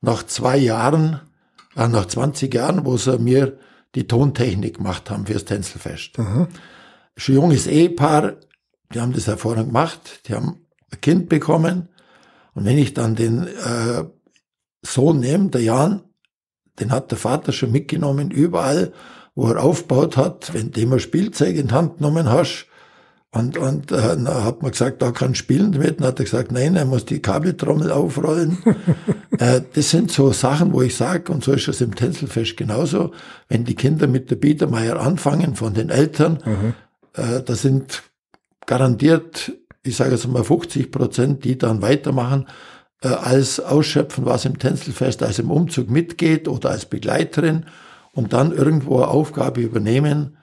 [0.00, 1.20] nach zwei Jahren,
[1.74, 3.58] äh, nach 20 Jahren, wo sie mir
[3.96, 6.18] die Tontechnik gemacht haben fürs Tänzelfest.
[6.18, 6.46] Mhm.
[7.16, 8.34] Schon junges Ehepaar,
[8.94, 10.63] die haben das hervorragend gemacht, die haben
[10.96, 11.88] Kind bekommen.
[12.54, 14.04] Und wenn ich dann den äh,
[14.82, 16.02] Sohn nehme, der Jan,
[16.80, 18.92] den hat der Vater schon mitgenommen, überall,
[19.34, 22.68] wo er aufgebaut hat, wenn du immer Spielzeug in die Hand genommen hast,
[23.34, 25.98] und, und äh, dann hat man gesagt, da kann spielen damit.
[25.98, 28.58] Dann hat er gesagt, nein, er muss die Kabeltrommel aufrollen.
[29.38, 33.10] äh, das sind so Sachen, wo ich sage, und so ist es im Tänzelfest genauso,
[33.48, 36.74] wenn die Kinder mit der Biedermeier anfangen von den Eltern, mhm.
[37.14, 38.04] äh, da sind
[38.66, 39.52] garantiert
[39.84, 42.46] ich sage jetzt mal 50 Prozent, die dann weitermachen,
[43.02, 47.66] äh, als ausschöpfen, was im Tänzelfest als im Umzug mitgeht oder als Begleiterin
[48.12, 50.36] und dann irgendwo eine Aufgabe übernehmen,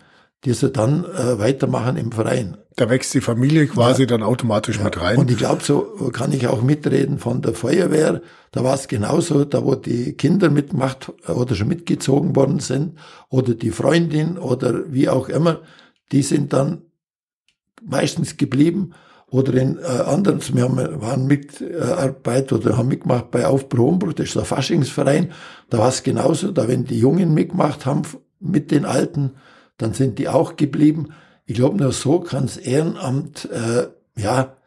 [0.45, 2.58] die sie dann äh, weitermachen im Verein.
[2.75, 4.08] Da wächst die Familie quasi ja.
[4.08, 4.86] dann automatisch ja.
[4.86, 5.17] mit rein.
[5.17, 8.21] Und ich glaube, so kann ich auch mitreden von der Feuerwehr.
[8.51, 12.97] Da war es genauso, da wo die Kinder mitgemacht oder schon mitgezogen worden sind
[13.30, 15.62] oder die Freundin oder wie auch immer,
[16.12, 16.84] die sind dann
[17.84, 18.93] meistens geblieben
[19.32, 24.28] oder in äh, anderen, wir haben, waren Mitarbeit oder haben mitgemacht bei Aufbruch Umbruch, das
[24.28, 25.32] ist der Faschingsverein,
[25.70, 28.04] da war es genauso, da wenn die Jungen mitgemacht haben
[28.39, 29.32] mit den Alten,
[29.78, 31.13] dann sind die auch geblieben.
[31.46, 33.88] Ich glaube, nur so kann das Ehrenamt äh,
[34.22, 34.58] ja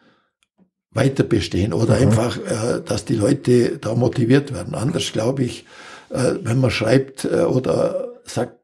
[0.91, 2.03] weiter bestehen oder mhm.
[2.03, 4.75] einfach, äh, dass die Leute da motiviert werden.
[4.75, 5.67] Anders glaube ich,
[6.09, 8.61] äh, wenn man schreibt äh, oder sagt,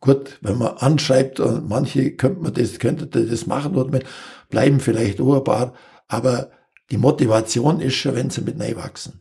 [0.00, 4.02] gut, wenn man anschreibt und manche könnte man das, könnte das machen oder man,
[4.48, 5.74] bleiben vielleicht urbar,
[6.08, 6.50] aber
[6.90, 9.20] die Motivation ist schon, wenn sie mit wachsen.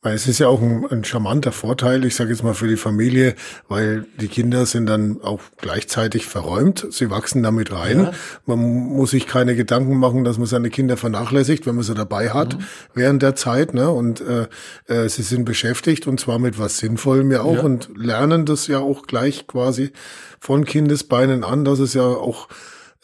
[0.00, 2.76] Weil es ist ja auch ein, ein charmanter Vorteil, ich sage jetzt mal für die
[2.76, 3.34] Familie,
[3.66, 8.04] weil die Kinder sind dann auch gleichzeitig verräumt, sie wachsen damit rein.
[8.04, 8.12] Ja.
[8.46, 12.30] Man muss sich keine Gedanken machen, dass man seine Kinder vernachlässigt, wenn man sie dabei
[12.30, 12.62] hat mhm.
[12.94, 13.74] während der Zeit.
[13.74, 13.90] Ne?
[13.90, 14.46] Und äh,
[14.86, 17.62] äh, sie sind beschäftigt und zwar mit was Sinnvollem ja auch ja.
[17.62, 19.90] und lernen das ja auch gleich quasi
[20.38, 22.46] von Kindesbeinen an, dass es ja auch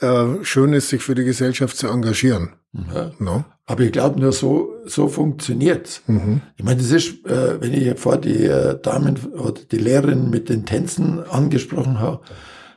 [0.04, 2.50] äh, schön ist, sich für die Gesellschaft zu engagieren.
[2.72, 3.12] Ja.
[3.18, 3.44] No?
[3.66, 6.02] Aber ich glaube, nur so, so funktioniert's.
[6.06, 6.42] Mhm.
[6.56, 10.48] Ich meine, das ist, äh, wenn ich vor die äh, Damen oder die Lehrerin mit
[10.48, 12.20] den Tänzen angesprochen habe,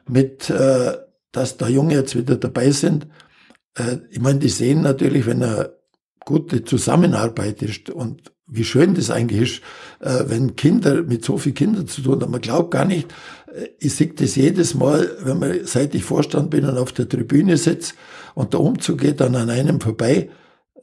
[0.08, 0.94] mit, äh,
[1.32, 3.08] dass da Junge jetzt wieder dabei sind.
[3.76, 5.74] Äh, ich meine, die sehen natürlich, wenn eine
[6.26, 9.62] gute Zusammenarbeit ist und wie schön das eigentlich ist,
[10.00, 12.32] äh, wenn Kinder mit so vielen Kindern zu tun haben.
[12.32, 13.14] Man glaubt gar nicht,
[13.54, 17.10] äh, ich sehe das jedes Mal, wenn man, seit ich Vorstand bin und auf der
[17.10, 17.94] Tribüne sitze
[18.36, 20.30] und der Umzug geht dann an einem vorbei,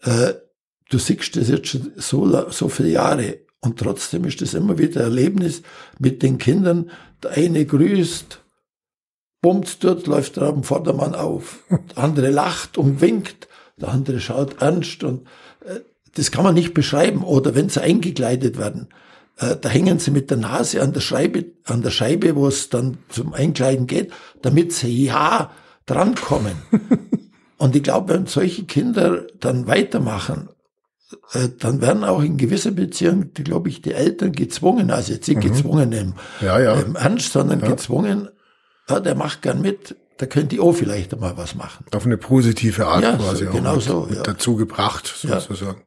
[0.02, 0.34] äh,
[0.90, 5.00] du siehst das jetzt schon so, so viele Jahre und trotzdem ist das immer wieder
[5.00, 5.62] Erlebnis
[5.98, 6.90] mit den Kindern.
[7.22, 8.40] Der eine grüßt,
[9.40, 11.60] bummt dort, läuft der am Vordermann auf.
[11.70, 13.48] Der andere lacht und winkt,
[13.78, 15.26] der andere schaut ernst und
[16.14, 17.22] das kann man nicht beschreiben.
[17.22, 18.88] Oder wenn sie eingekleidet werden,
[19.38, 22.70] äh, da hängen sie mit der Nase an der Scheibe, an der Scheibe, wo es
[22.70, 25.50] dann zum Einkleiden geht, damit sie ja
[25.86, 26.56] drankommen.
[27.58, 30.48] Und ich glaube, wenn solche Kinder dann weitermachen,
[31.32, 35.38] äh, dann werden auch in gewisser Beziehung, glaube ich, die Eltern gezwungen, also jetzt nicht
[35.38, 35.48] mhm.
[35.48, 36.74] gezwungen im, ja, ja.
[36.74, 37.68] im Ernst, sondern ja.
[37.68, 38.28] gezwungen,
[38.88, 41.86] ja, der macht gern mit, da könnte ich auch vielleicht einmal was machen.
[41.94, 45.82] Auf eine positive Art ja, quasi so, genau auch mit, so, mit dazu gebracht, sozusagen.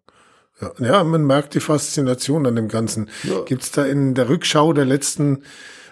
[0.60, 3.10] Ja, ja, man merkt die Faszination an dem Ganzen.
[3.24, 3.42] Ja.
[3.42, 5.44] Gibt's da in der Rückschau der letzten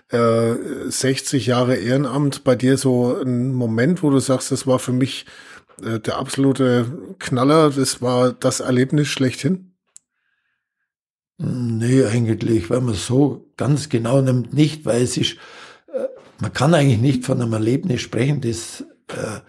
[0.10, 0.56] äh,
[0.88, 5.26] 60 Jahre Ehrenamt bei dir so einen Moment, wo du sagst, das war für mich
[5.84, 9.72] äh, der absolute Knaller, das war das Erlebnis schlechthin?
[11.38, 15.34] Nee, eigentlich, wenn man so ganz genau nimmt, nicht, weil es ist,
[15.94, 16.08] äh,
[16.40, 19.42] man kann eigentlich nicht von einem Erlebnis sprechen, das äh,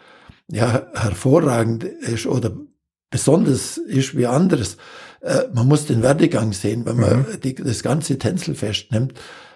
[0.49, 2.57] ja, hervorragend ist oder
[3.11, 4.77] besonders ist wie anderes.
[5.27, 7.41] Äh, man muss den Werdegang sehen, wenn man mhm.
[7.43, 9.15] die, das ganze Tänzelfest nimmt.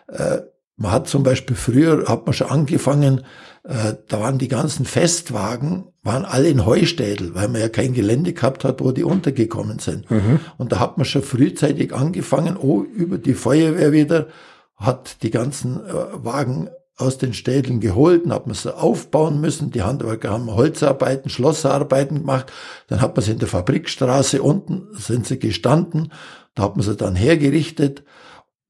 [0.09, 0.39] Äh,
[0.77, 3.21] man hat zum Beispiel früher, hat man schon angefangen,
[3.65, 8.33] äh, da waren die ganzen Festwagen, waren alle in Heustädel, weil man ja kein Gelände
[8.33, 10.11] gehabt hat, wo die untergekommen sind.
[10.11, 10.41] Mhm.
[10.59, 14.27] Und da hat man schon frühzeitig angefangen, oh, über die Feuerwehr wieder,
[14.75, 19.71] hat die ganzen äh, Wagen aus den Städten geholt und hat man sie aufbauen müssen.
[19.71, 22.53] Die Handwerker haben Holzarbeiten, Schlossarbeiten gemacht.
[22.89, 26.13] Dann hat man sie in der Fabrikstraße unten, sind sie gestanden.
[26.55, 28.05] Da hat man sie dann hergerichtet.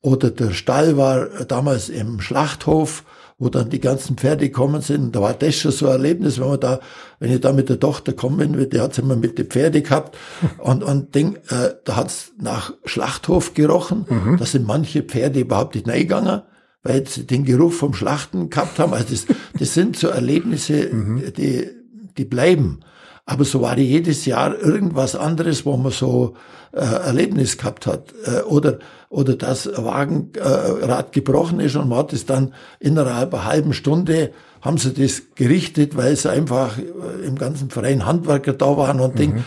[0.00, 3.04] Oder der Stall war damals im Schlachthof,
[3.38, 5.14] wo dann die ganzen Pferde gekommen sind.
[5.16, 6.80] Da war das schon so ein Erlebnis, wenn man da,
[7.18, 10.16] wenn ich da mit der Tochter kommen bin, die hat immer mit den Pferde gehabt.
[10.59, 14.06] Und, und Ding, äh, da hat's nach Schlachthof gerochen.
[14.09, 14.37] Mhm.
[14.38, 16.42] Da sind manche Pferde überhaupt nicht reingegangen
[16.83, 18.95] weil sie den Geruch vom Schlachten gehabt haben.
[18.95, 19.27] Also das,
[19.59, 21.33] das sind so Erlebnisse, mhm.
[21.37, 21.69] die,
[22.16, 22.81] die bleiben.
[23.27, 26.35] Aber so war jedes Jahr irgendwas anderes, wo man so
[26.73, 28.12] äh, Erlebnis gehabt hat.
[28.25, 33.45] Äh, oder, oder das Wagenrad äh, gebrochen ist und man hat es dann innerhalb einer
[33.45, 38.77] halben Stunde haben sie das gerichtet, weil es einfach äh, im ganzen Verein Handwerker da
[38.77, 39.19] waren und mhm.
[39.19, 39.45] Ding.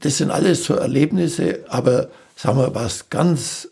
[0.00, 3.68] Das sind alles so Erlebnisse, aber sagen wir, was ganz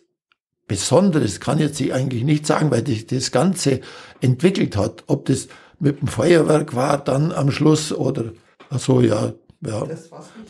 [0.73, 3.81] Besonderes kann jetzt ich eigentlich nicht sagen, weil sich das Ganze
[4.23, 5.05] entwickelt hat.
[5.07, 5.49] Ob das
[5.81, 8.33] mit dem Feuerwerk war dann am Schluss oder
[8.71, 9.87] ach so, ja, ja.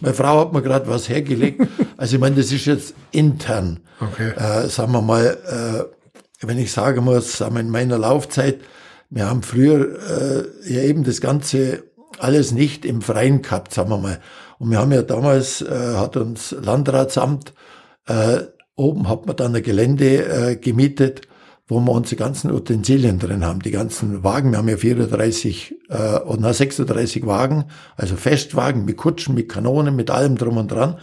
[0.01, 1.67] Meine Frau hat mir gerade was hergelegt.
[1.97, 3.81] also ich meine, das ist jetzt intern.
[4.01, 4.31] Okay.
[4.31, 8.61] Äh, sagen wir mal, äh, wenn ich sagen muss, sagen wir in meiner Laufzeit,
[9.11, 11.83] wir haben früher äh, ja eben das Ganze
[12.21, 14.21] alles nicht im Freien gehabt, sagen wir mal.
[14.61, 17.55] Und wir haben ja damals, äh, hat uns Landratsamt
[18.07, 18.43] äh,
[18.75, 21.23] Oben hat man dann ein Gelände äh, gemietet,
[21.69, 24.51] wo wir unsere ganzen Utensilien drin haben, die ganzen Wagen.
[24.51, 27.65] Wir haben ja 34 äh, oder 36 Wagen,
[27.97, 30.99] also Festwagen mit Kutschen, mit Kanonen, mit allem drum und dran.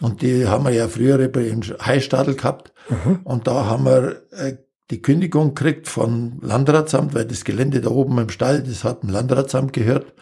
[0.00, 2.72] Und die haben wir ja früher im Heistadel gehabt.
[2.88, 3.20] Mhm.
[3.24, 4.56] Und da haben wir äh,
[4.90, 9.10] die Kündigung gekriegt vom Landratsamt, weil das Gelände da oben im Stall, das hat dem
[9.10, 10.14] Landratsamt gehört.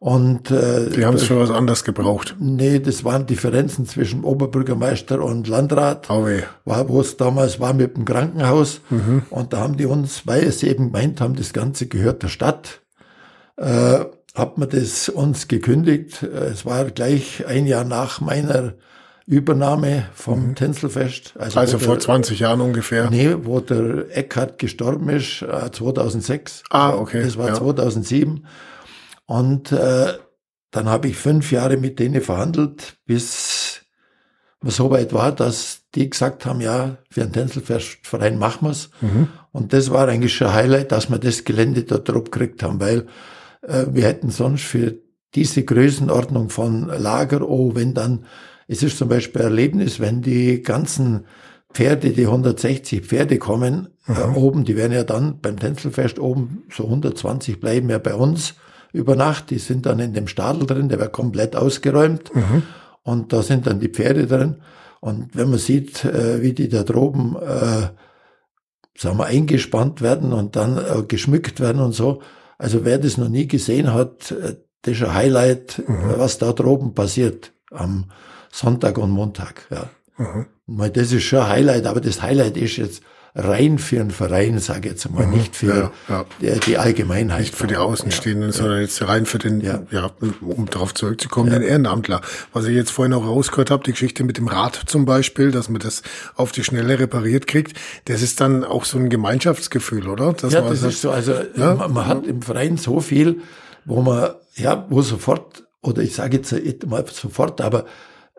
[0.00, 2.34] Und äh, die haben es für was anderes gebraucht.
[2.38, 6.26] Nee, das waren Differenzen zwischen Oberbürgermeister und Landrat, oh
[6.64, 8.80] war, wo es damals war mit dem Krankenhaus.
[8.88, 9.24] Mhm.
[9.28, 12.80] Und da haben die uns, weil sie eben gemeint haben, das Ganze gehört der Stadt,
[13.58, 13.98] äh,
[14.34, 16.22] hat man das uns gekündigt.
[16.22, 18.72] Es war gleich ein Jahr nach meiner
[19.26, 20.54] Übernahme vom mhm.
[20.54, 21.34] Tänzelfest.
[21.38, 23.10] Also, also vor der, 20 Jahren ungefähr?
[23.10, 26.60] Nee, wo der Eckhard gestorben ist, 2006.
[26.60, 27.22] Äh, ah, okay.
[27.22, 27.54] Das war ja.
[27.54, 28.46] 2007.
[29.30, 30.14] Und äh,
[30.72, 33.82] dann habe ich fünf Jahre mit denen verhandelt, bis
[34.60, 38.90] man so weit war, dass die gesagt haben, ja, für einen Tänzelverein machen wir's.
[39.00, 39.28] Mhm.
[39.52, 42.80] Und das war eigentlich schon ein Highlight, dass wir das Gelände dort drauf gekriegt haben,
[42.80, 43.06] weil
[43.62, 44.96] äh, wir hätten sonst für
[45.36, 48.24] diese Größenordnung von Lager, oh, wenn dann,
[48.66, 51.24] es ist zum Beispiel ein Erlebnis, wenn die ganzen
[51.72, 54.18] Pferde, die 160 Pferde kommen, äh, mhm.
[54.18, 58.56] äh, oben, die werden ja dann beim Tänzelfest oben, so 120 bleiben ja bei uns
[58.92, 59.50] über Nacht.
[59.50, 62.34] Die sind dann in dem Stadel drin, der wird komplett ausgeräumt.
[62.34, 62.62] Mhm.
[63.02, 64.62] Und da sind dann die Pferde drin.
[65.00, 67.88] Und wenn man sieht, äh, wie die da droben, äh,
[68.96, 72.20] sagen wir, eingespannt werden und dann äh, geschmückt werden und so.
[72.58, 76.14] Also wer das noch nie gesehen hat, äh, das ist ein Highlight, mhm.
[76.16, 78.10] was da droben passiert am
[78.52, 79.66] Sonntag und Montag.
[79.70, 79.88] Ja.
[80.18, 80.92] Mhm.
[80.92, 83.02] Das ist schon ein Highlight, aber das Highlight ist jetzt,
[83.34, 86.54] rein für einen Verein, sage ich jetzt mal, mhm, nicht für ja, ja.
[86.56, 87.40] Die, die, Allgemeinheit.
[87.40, 89.80] Nicht für die Außenstehenden, ja, sondern jetzt rein für den, ja,
[90.40, 92.22] um darauf zurückzukommen, den Ehrenamtler.
[92.52, 95.68] Was ich jetzt vorhin auch rausgehört habe, die Geschichte mit dem Rad zum Beispiel, dass
[95.68, 96.02] man das
[96.34, 100.32] auf die Schnelle repariert kriegt, das ist dann auch so ein Gemeinschaftsgefühl, oder?
[100.32, 103.40] Dass ja, das sagt, ist so, also man, man hat im Verein so viel,
[103.84, 107.84] wo man, ja, wo sofort, oder ich sage jetzt nicht mal sofort, aber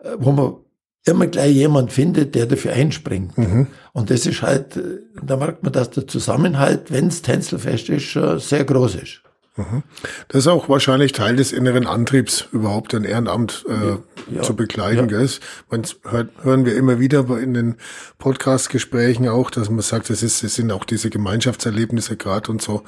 [0.02, 0.56] äh, wo man
[1.04, 3.36] immer gleich jemand findet, der dafür einspringt.
[3.36, 3.66] Mhm.
[3.92, 8.12] Und das ist halt, äh, da merkt man, dass der Zusammenhalt, wenn es Tänzelfest ist,
[8.48, 9.22] sehr groß ist.
[9.54, 9.82] Mhm.
[10.28, 15.10] Das ist auch wahrscheinlich Teil des inneren Antriebs, überhaupt ein Ehrenamt äh, ja, zu bekleiden.
[15.10, 15.18] Ja.
[15.18, 15.28] Gell?
[15.70, 17.76] Man hört, hören wir immer wieder in den
[18.18, 22.84] Podcast-Gesprächen auch, dass man sagt, es, ist, es sind auch diese Gemeinschaftserlebnisse gerade und so.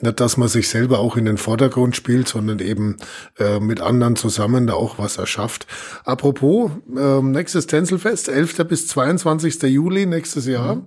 [0.00, 2.96] Nicht, dass man sich selber auch in den Vordergrund spielt, sondern eben
[3.38, 5.68] äh, mit anderen zusammen da auch was erschafft.
[6.04, 8.64] Apropos, äh, nächstes Tänzelfest, 11.
[8.66, 9.62] bis 22.
[9.62, 10.76] Juli nächstes Jahr.
[10.76, 10.86] Mhm.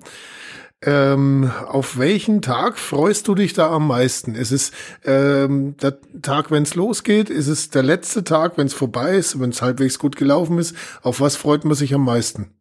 [0.83, 4.33] Ähm, auf welchen Tag freust du dich da am meisten?
[4.33, 4.71] Ist es
[5.05, 7.29] ähm, der Tag, wenn es losgeht?
[7.29, 10.75] Ist es der letzte Tag, wenn es vorbei ist, wenn es halbwegs gut gelaufen ist?
[11.03, 12.55] Auf was freut man sich am meisten?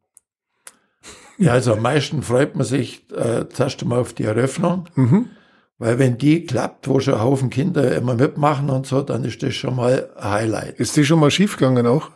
[1.39, 5.31] Ja, also am meisten freut man sich äh, zuerst einmal auf die Eröffnung, mhm.
[5.81, 9.43] Weil wenn die klappt, wo schon ein Haufen Kinder immer mitmachen und so, dann ist
[9.43, 10.79] das schon mal ein Highlight.
[10.79, 12.11] Ist die schon mal schiefgegangen auch?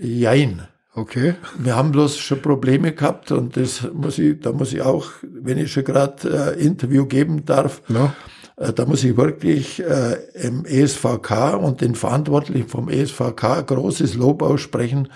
[0.00, 0.66] Jein.
[1.00, 1.34] Okay.
[1.58, 5.56] Wir haben bloß schon Probleme gehabt und das muss ich, da muss ich auch, wenn
[5.56, 8.12] ich schon gerade äh, Interview geben darf, No.
[8.56, 14.42] äh, da muss ich wirklich äh, im ESVK und den Verantwortlichen vom ESVK großes Lob
[14.42, 15.08] aussprechen.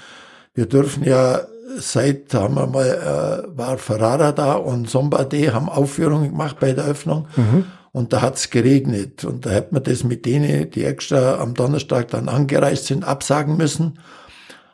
[0.55, 1.41] Wir dürfen ja
[1.77, 6.87] seit, haben wir mal, äh, war Ferrara da und Sombade haben Aufführungen gemacht bei der
[6.87, 7.27] Öffnung.
[7.93, 9.25] Und da hat's geregnet.
[9.25, 13.57] Und da hat man das mit denen, die extra am Donnerstag dann angereist sind, absagen
[13.57, 13.99] müssen.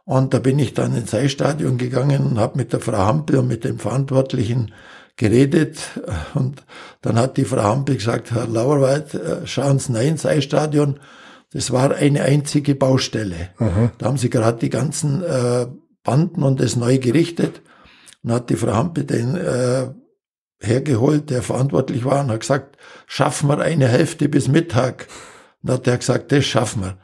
[0.04, 3.48] Und da bin ich dann ins Eisstadion gegangen und habe mit der Frau Hampel und
[3.48, 4.72] mit dem Verantwortlichen
[5.16, 5.78] geredet.
[6.34, 6.64] Und
[7.02, 10.98] dann hat die Frau Hampel gesagt, Herr Lauerwald, äh, schauen Sie rein ins Eisstadion.
[11.52, 13.50] Das war eine einzige Baustelle.
[13.98, 15.66] Da haben sie gerade die ganzen äh,
[16.04, 17.60] Banden und das neu gerichtet.
[18.22, 19.88] Und hat die Frau Hampel den äh,
[20.60, 25.08] hergeholt, der verantwortlich war, und hat gesagt, schaffen wir eine Hälfte bis Mittag.
[25.62, 26.98] Und hat er gesagt, das schaffen wir.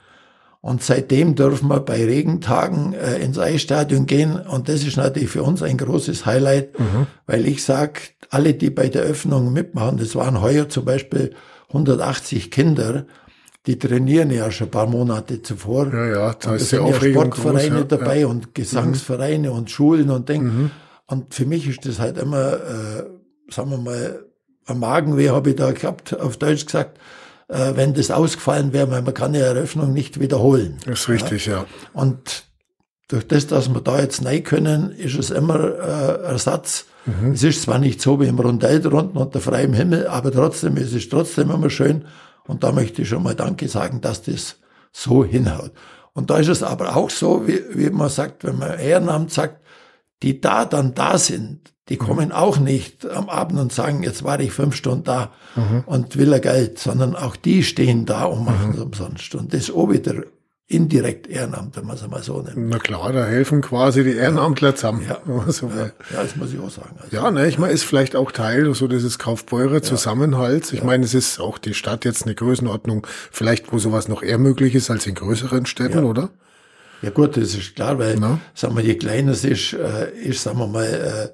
[0.66, 4.34] Und seitdem dürfen wir bei Regentagen äh, ins Eisstadion gehen.
[4.34, 6.70] Und das ist natürlich für uns ein großes Highlight,
[7.28, 8.00] weil ich sag,
[8.30, 11.34] alle, die bei der Öffnung mitmachen, das waren heuer zum Beispiel
[11.68, 13.06] 180 Kinder,
[13.66, 15.86] die trainieren ja schon ein paar Monate zuvor.
[15.94, 18.26] Ja, ja, da und ist sind ja Sportvereine groß, ja, dabei ja.
[18.26, 20.72] und Gesangsvereine und Schulen und Ding.
[21.06, 23.04] Und für mich ist das halt immer, äh,
[23.52, 24.24] sagen wir mal,
[24.66, 26.98] ein Magenweh habe ich da gehabt, auf Deutsch gesagt,
[27.48, 30.78] wenn das ausgefallen wäre, weil man kann ja Eröffnung nicht wiederholen.
[30.84, 31.64] Das ist richtig, ja.
[31.92, 32.44] Und
[33.08, 36.86] durch das, dass wir da jetzt rein können, ist es immer äh, Ersatz.
[37.32, 40.92] Es ist zwar nicht so wie im Rundell drunten unter freiem Himmel, aber trotzdem, es
[40.92, 42.04] ist trotzdem immer schön.
[42.48, 44.56] Und da möchte ich schon mal Danke sagen, dass das
[44.90, 45.70] so hinhaut.
[46.14, 49.60] Und da ist es aber auch so, wie, wie man sagt, wenn man Ehrenamt sagt,
[50.22, 54.40] die da dann da sind, die kommen auch nicht am Abend und sagen, jetzt war
[54.40, 55.30] ich fünf Stunden da
[55.86, 59.34] und will er Geld, sondern auch die stehen da und machen es umsonst.
[59.36, 60.24] Und das ist auch wieder
[60.68, 62.56] indirekt Ehrenamt, wenn man es mal so nennt.
[62.56, 65.06] Na klar, da helfen quasi die Ehrenamtler zusammen.
[65.08, 65.18] Ja.
[65.52, 65.92] so will.
[66.12, 66.96] Ja, das muss ich auch sagen.
[67.00, 70.72] Also, Ja, ne, ich meine, ist vielleicht auch Teil so dieses Kaufbeurer Zusammenhalts.
[70.72, 74.38] Ich meine, es ist auch die Stadt jetzt eine Größenordnung, vielleicht wo sowas noch eher
[74.38, 76.04] möglich ist als in größeren Städten, Ja.
[76.04, 76.30] oder?
[77.02, 78.40] Ja gut, das ist klar, weil, Na?
[78.54, 81.28] sagen wir, je kleiner es ist, äh, ist, sagen wir mal, äh,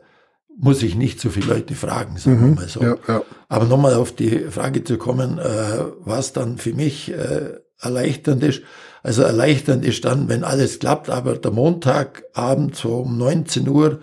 [0.59, 2.81] muss ich nicht so viele Leute fragen, sagen wir mal so.
[2.81, 2.99] Mhm.
[3.07, 3.23] Ja, ja.
[3.49, 8.63] Aber nochmal auf die Frage zu kommen, äh, was dann für mich äh, erleichternd ist.
[9.03, 14.01] Also erleichternd ist dann, wenn alles klappt, aber der Montagabend so um 19 Uhr,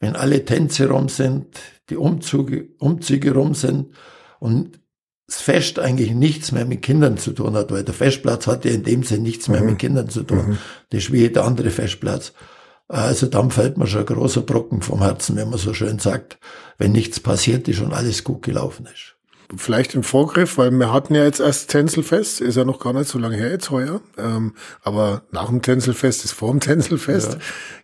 [0.00, 1.46] wenn alle Tänze rum sind,
[1.88, 3.94] die Umzüge, Umzüge rum sind
[4.38, 4.80] und
[5.30, 8.72] das Fest eigentlich nichts mehr mit Kindern zu tun hat, weil der Festplatz hat ja
[8.72, 10.58] in dem Sinne nichts mehr mit Kindern zu tun.
[10.90, 12.32] Das ist wie jeder andere Festplatz.
[12.88, 16.38] Also dann fällt mir schon ein großer Brocken vom Herzen, wenn man so schön sagt,
[16.78, 19.14] wenn nichts passiert ist und alles gut gelaufen ist.
[19.56, 23.08] Vielleicht im Vorgriff, weil wir hatten ja jetzt erst Tänzelfest, ist ja noch gar nicht
[23.08, 24.00] so lange her jetzt heuer.
[24.16, 27.38] Ähm, aber nach dem Tänzelfest ist vor dem Tänzelfest.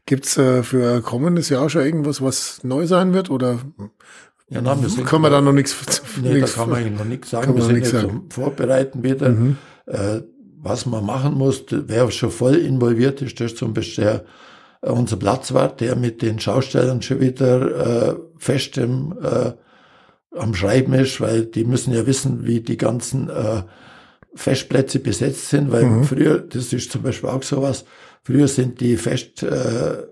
[0.05, 3.31] Gibt's äh, für kommendes Jahr schon irgendwas, was neu sein wird?
[3.31, 3.61] Oder
[4.49, 5.75] Ja, nein, wir sind kann man da noch nichts
[6.23, 7.55] Nee, da kann man eigentlich noch nichts sagen.
[7.57, 8.23] Wir sind jetzt sagen.
[8.25, 8.31] Mhm.
[8.31, 9.35] Vorbereiten wieder.
[9.87, 10.23] Äh,
[10.59, 14.25] was man machen muss, wer schon voll involviert ist, das ist zum Beispiel der,
[14.83, 19.53] äh, unser Platzwart, der mit den Schaustellern schon wieder äh, fest im, äh,
[20.37, 23.63] am Schreiben ist, weil die müssen ja wissen, wie die ganzen äh,
[24.35, 26.05] Festplätze besetzt sind, weil Mhm.
[26.05, 27.85] früher, das ist zum Beispiel auch sowas,
[28.23, 30.03] früher sind die Fest, äh,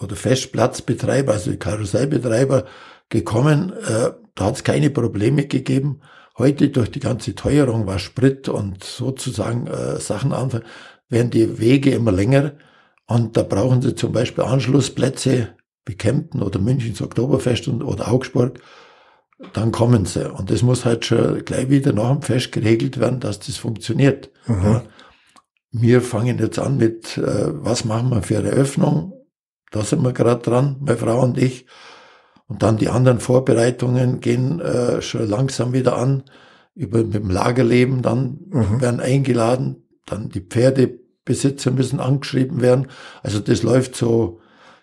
[0.00, 2.64] oder Festplatzbetreiber, also die Karussellbetreiber
[3.08, 6.00] gekommen, äh, da hat es keine Probleme gegeben.
[6.38, 10.64] Heute durch die ganze Teuerung, was Sprit und sozusagen äh, Sachen anfallen,
[11.08, 12.52] werden die Wege immer länger
[13.06, 15.54] und da brauchen sie zum Beispiel Anschlussplätze
[15.86, 18.58] wie Kempten oder Münchens Oktoberfest und, oder Augsburg,
[19.52, 20.30] dann kommen sie.
[20.30, 24.30] Und das muss halt schon gleich wieder nach dem Fest geregelt werden, dass das funktioniert.
[24.48, 24.82] Ja.
[25.70, 29.12] Wir fangen jetzt an mit, äh, was machen wir für eine Eröffnung?
[29.70, 31.66] Da sind wir gerade dran, meine Frau und ich.
[32.48, 36.24] Und dann die anderen Vorbereitungen gehen äh, schon langsam wieder an.
[36.74, 42.88] Über mit dem Lagerleben, dann werden eingeladen, dann die Pferdebesitzer müssen angeschrieben werden.
[43.22, 44.40] Also das läuft so,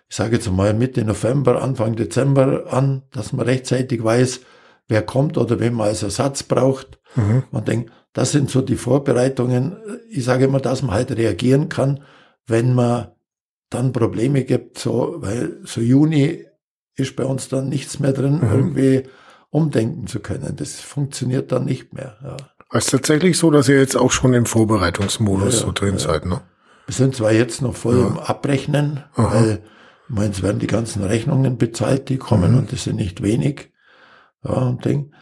[0.08, 4.40] ich sage jetzt mal Mitte November, Anfang Dezember an, dass man rechtzeitig weiß,
[4.88, 6.98] wer kommt oder wen man als Ersatz braucht.
[7.52, 9.76] Und denkt, das sind so die Vorbereitungen.
[10.10, 12.02] Ich sage immer, dass man halt reagieren kann,
[12.46, 13.12] wenn man
[13.70, 16.43] dann Probleme gibt, so, weil so Juni
[16.96, 19.04] ist bei uns dann nichts mehr drin, irgendwie
[19.50, 20.56] umdenken zu können.
[20.56, 22.16] Das funktioniert dann nicht mehr.
[22.22, 22.36] Ja.
[22.72, 25.98] Es ist tatsächlich so, dass ihr jetzt auch schon im Vorbereitungsmodus Ja, so drin ja.
[26.00, 26.40] seid, ne?
[26.86, 29.62] Wir sind zwar jetzt noch voll im Abrechnen, weil
[30.08, 33.70] ich meine, es werden die ganzen Rechnungen bezahlt, die kommen und das sind nicht wenig.
[34.44, 35.12] Ja, und Ding.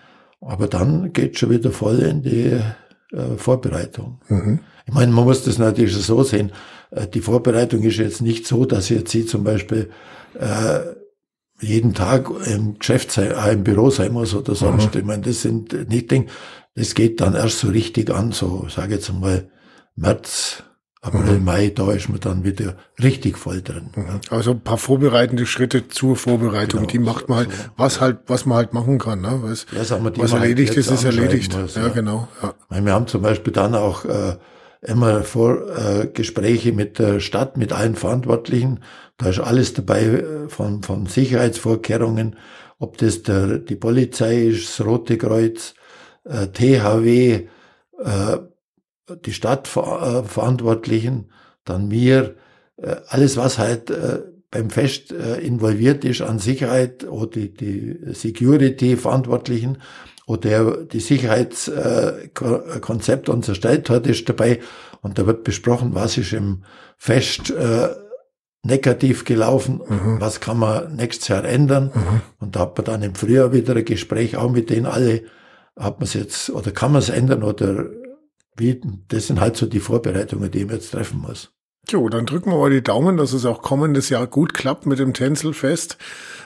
[0.40, 2.60] Aber dann geht schon wieder voll in die
[3.16, 4.20] äh, Vorbereitung.
[4.28, 4.58] Mhm.
[4.86, 6.50] Ich meine, man muss das natürlich so sehen.
[6.90, 9.90] Äh, die Vorbereitung ist jetzt nicht so, dass jetzt Sie zum Beispiel
[10.34, 10.80] äh,
[11.62, 14.94] jeden Tag im Geschäft sein, äh, im Büro sein muss oder sonst.
[14.94, 15.00] Mhm.
[15.00, 16.26] Ich meine, das sind nicht Dinge,
[16.74, 19.48] das geht dann erst so richtig an, so sage jetzt mal
[19.94, 20.64] März,
[21.00, 21.44] April, mhm.
[21.44, 23.90] Mai, da ist man dann wieder richtig voll drin.
[23.94, 24.20] Mhm.
[24.30, 28.18] Also ein paar vorbereitende Schritte zur Vorbereitung, genau, die macht man halt, so, was halt,
[28.26, 29.20] was man halt machen kann.
[29.20, 29.40] Ne?
[29.42, 31.58] Was, ja, sagen wir, was erledigt ist, ist erledigt.
[31.58, 32.28] Muss, ja, ja, genau.
[32.42, 32.54] Ja.
[32.68, 34.36] Meine, wir haben zum Beispiel dann auch äh,
[34.82, 38.80] immer vor äh, Gespräche mit der Stadt, mit allen Verantwortlichen.
[39.16, 42.36] Da ist alles dabei äh, von, von Sicherheitsvorkehrungen,
[42.78, 45.74] ob das der, die Polizei ist, das Rote Kreuz,
[46.24, 47.46] äh, THW,
[47.98, 48.38] äh,
[49.24, 51.30] die Stadtverantwortlichen,
[51.64, 52.34] dann mir,
[52.76, 57.98] äh, alles was halt äh, beim Fest äh, involviert ist an Sicherheit oder die, die
[58.12, 59.78] Security-Verantwortlichen
[60.26, 64.60] oder die Sicherheitskonzept uns erstellt hat, ist dabei
[65.00, 66.64] und da wird besprochen, was ist im
[66.96, 67.88] Fest äh,
[68.62, 70.20] negativ gelaufen, mhm.
[70.20, 71.90] was kann man nächstes Jahr ändern.
[71.94, 72.20] Mhm.
[72.38, 75.24] Und da hat man dann im Frühjahr wieder ein Gespräch auch mit denen alle,
[75.76, 77.86] hat man es jetzt, oder kann man es ändern oder
[78.56, 81.52] wie, das sind halt so die Vorbereitungen, die man jetzt treffen muss.
[81.90, 84.98] Jo, dann drücken wir mal die Daumen, dass es auch kommendes Jahr gut klappt mit
[84.98, 85.98] dem Tänzelfest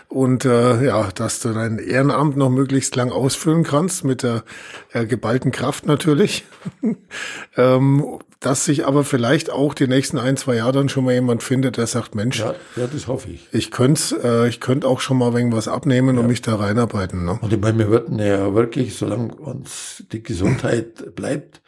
[0.09, 4.45] und äh, ja, dass du dein Ehrenamt noch möglichst lang ausfüllen kannst mit der
[4.93, 6.45] äh, geballten Kraft natürlich.
[7.57, 11.43] ähm, dass sich aber vielleicht auch die nächsten ein, zwei Jahre dann schon mal jemand
[11.43, 13.49] findet, der sagt, Mensch, ja, ja das hoffe ich.
[13.53, 16.21] Ich könnte äh, ich könnte auch schon mal irgendwas abnehmen ja.
[16.21, 17.25] und mich da reinarbeiten.
[17.25, 17.39] Ne?
[17.41, 21.61] Und ich meine, wir würden ja wirklich, solange uns die Gesundheit bleibt,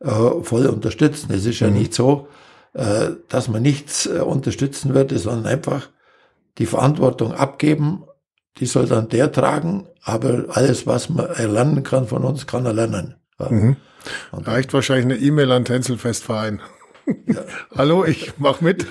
[0.00, 0.10] äh,
[0.42, 1.32] voll unterstützen.
[1.32, 1.74] Es ist ja mhm.
[1.74, 2.28] nicht so,
[2.74, 5.88] äh, dass man nichts äh, unterstützen würde, sondern einfach
[6.58, 8.04] die Verantwortung abgeben.
[8.58, 12.72] Die soll dann der tragen, aber alles, was man erlernen kann von uns, kann er
[12.72, 13.16] lernen.
[13.38, 13.50] Ja.
[13.50, 13.76] Mhm.
[14.32, 16.60] Reicht wahrscheinlich eine E-Mail an Tänzelfestverein.
[17.26, 17.42] Ja.
[17.76, 18.86] Hallo, ich mach mit.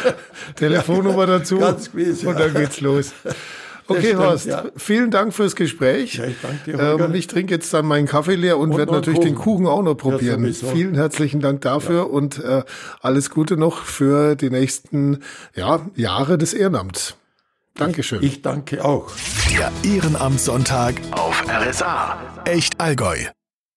[0.56, 1.58] Telefonnummer dazu.
[1.58, 2.30] Ganz gewiss, ja.
[2.30, 3.12] Und dann geht's los.
[3.86, 4.64] Okay, stimmt, Horst, ja.
[4.76, 6.14] vielen Dank fürs Gespräch.
[6.14, 6.98] Ja, ich danke dir.
[7.00, 9.34] Ähm, ich trinke jetzt dann meinen Kaffee leer und, und werde natürlich Kuchen.
[9.34, 10.44] den Kuchen auch noch probieren.
[10.44, 12.02] Ja, vielen herzlichen Dank dafür ja.
[12.02, 12.62] und äh,
[13.02, 15.20] alles Gute noch für die nächsten
[15.54, 17.16] ja, Jahre des Ehrenamts.
[17.74, 18.22] Dankeschön.
[18.22, 19.10] Ich, ich danke auch.
[19.50, 22.18] Der Ehrenamtssonntag auf RSA.
[22.44, 23.18] Echt Allgäu.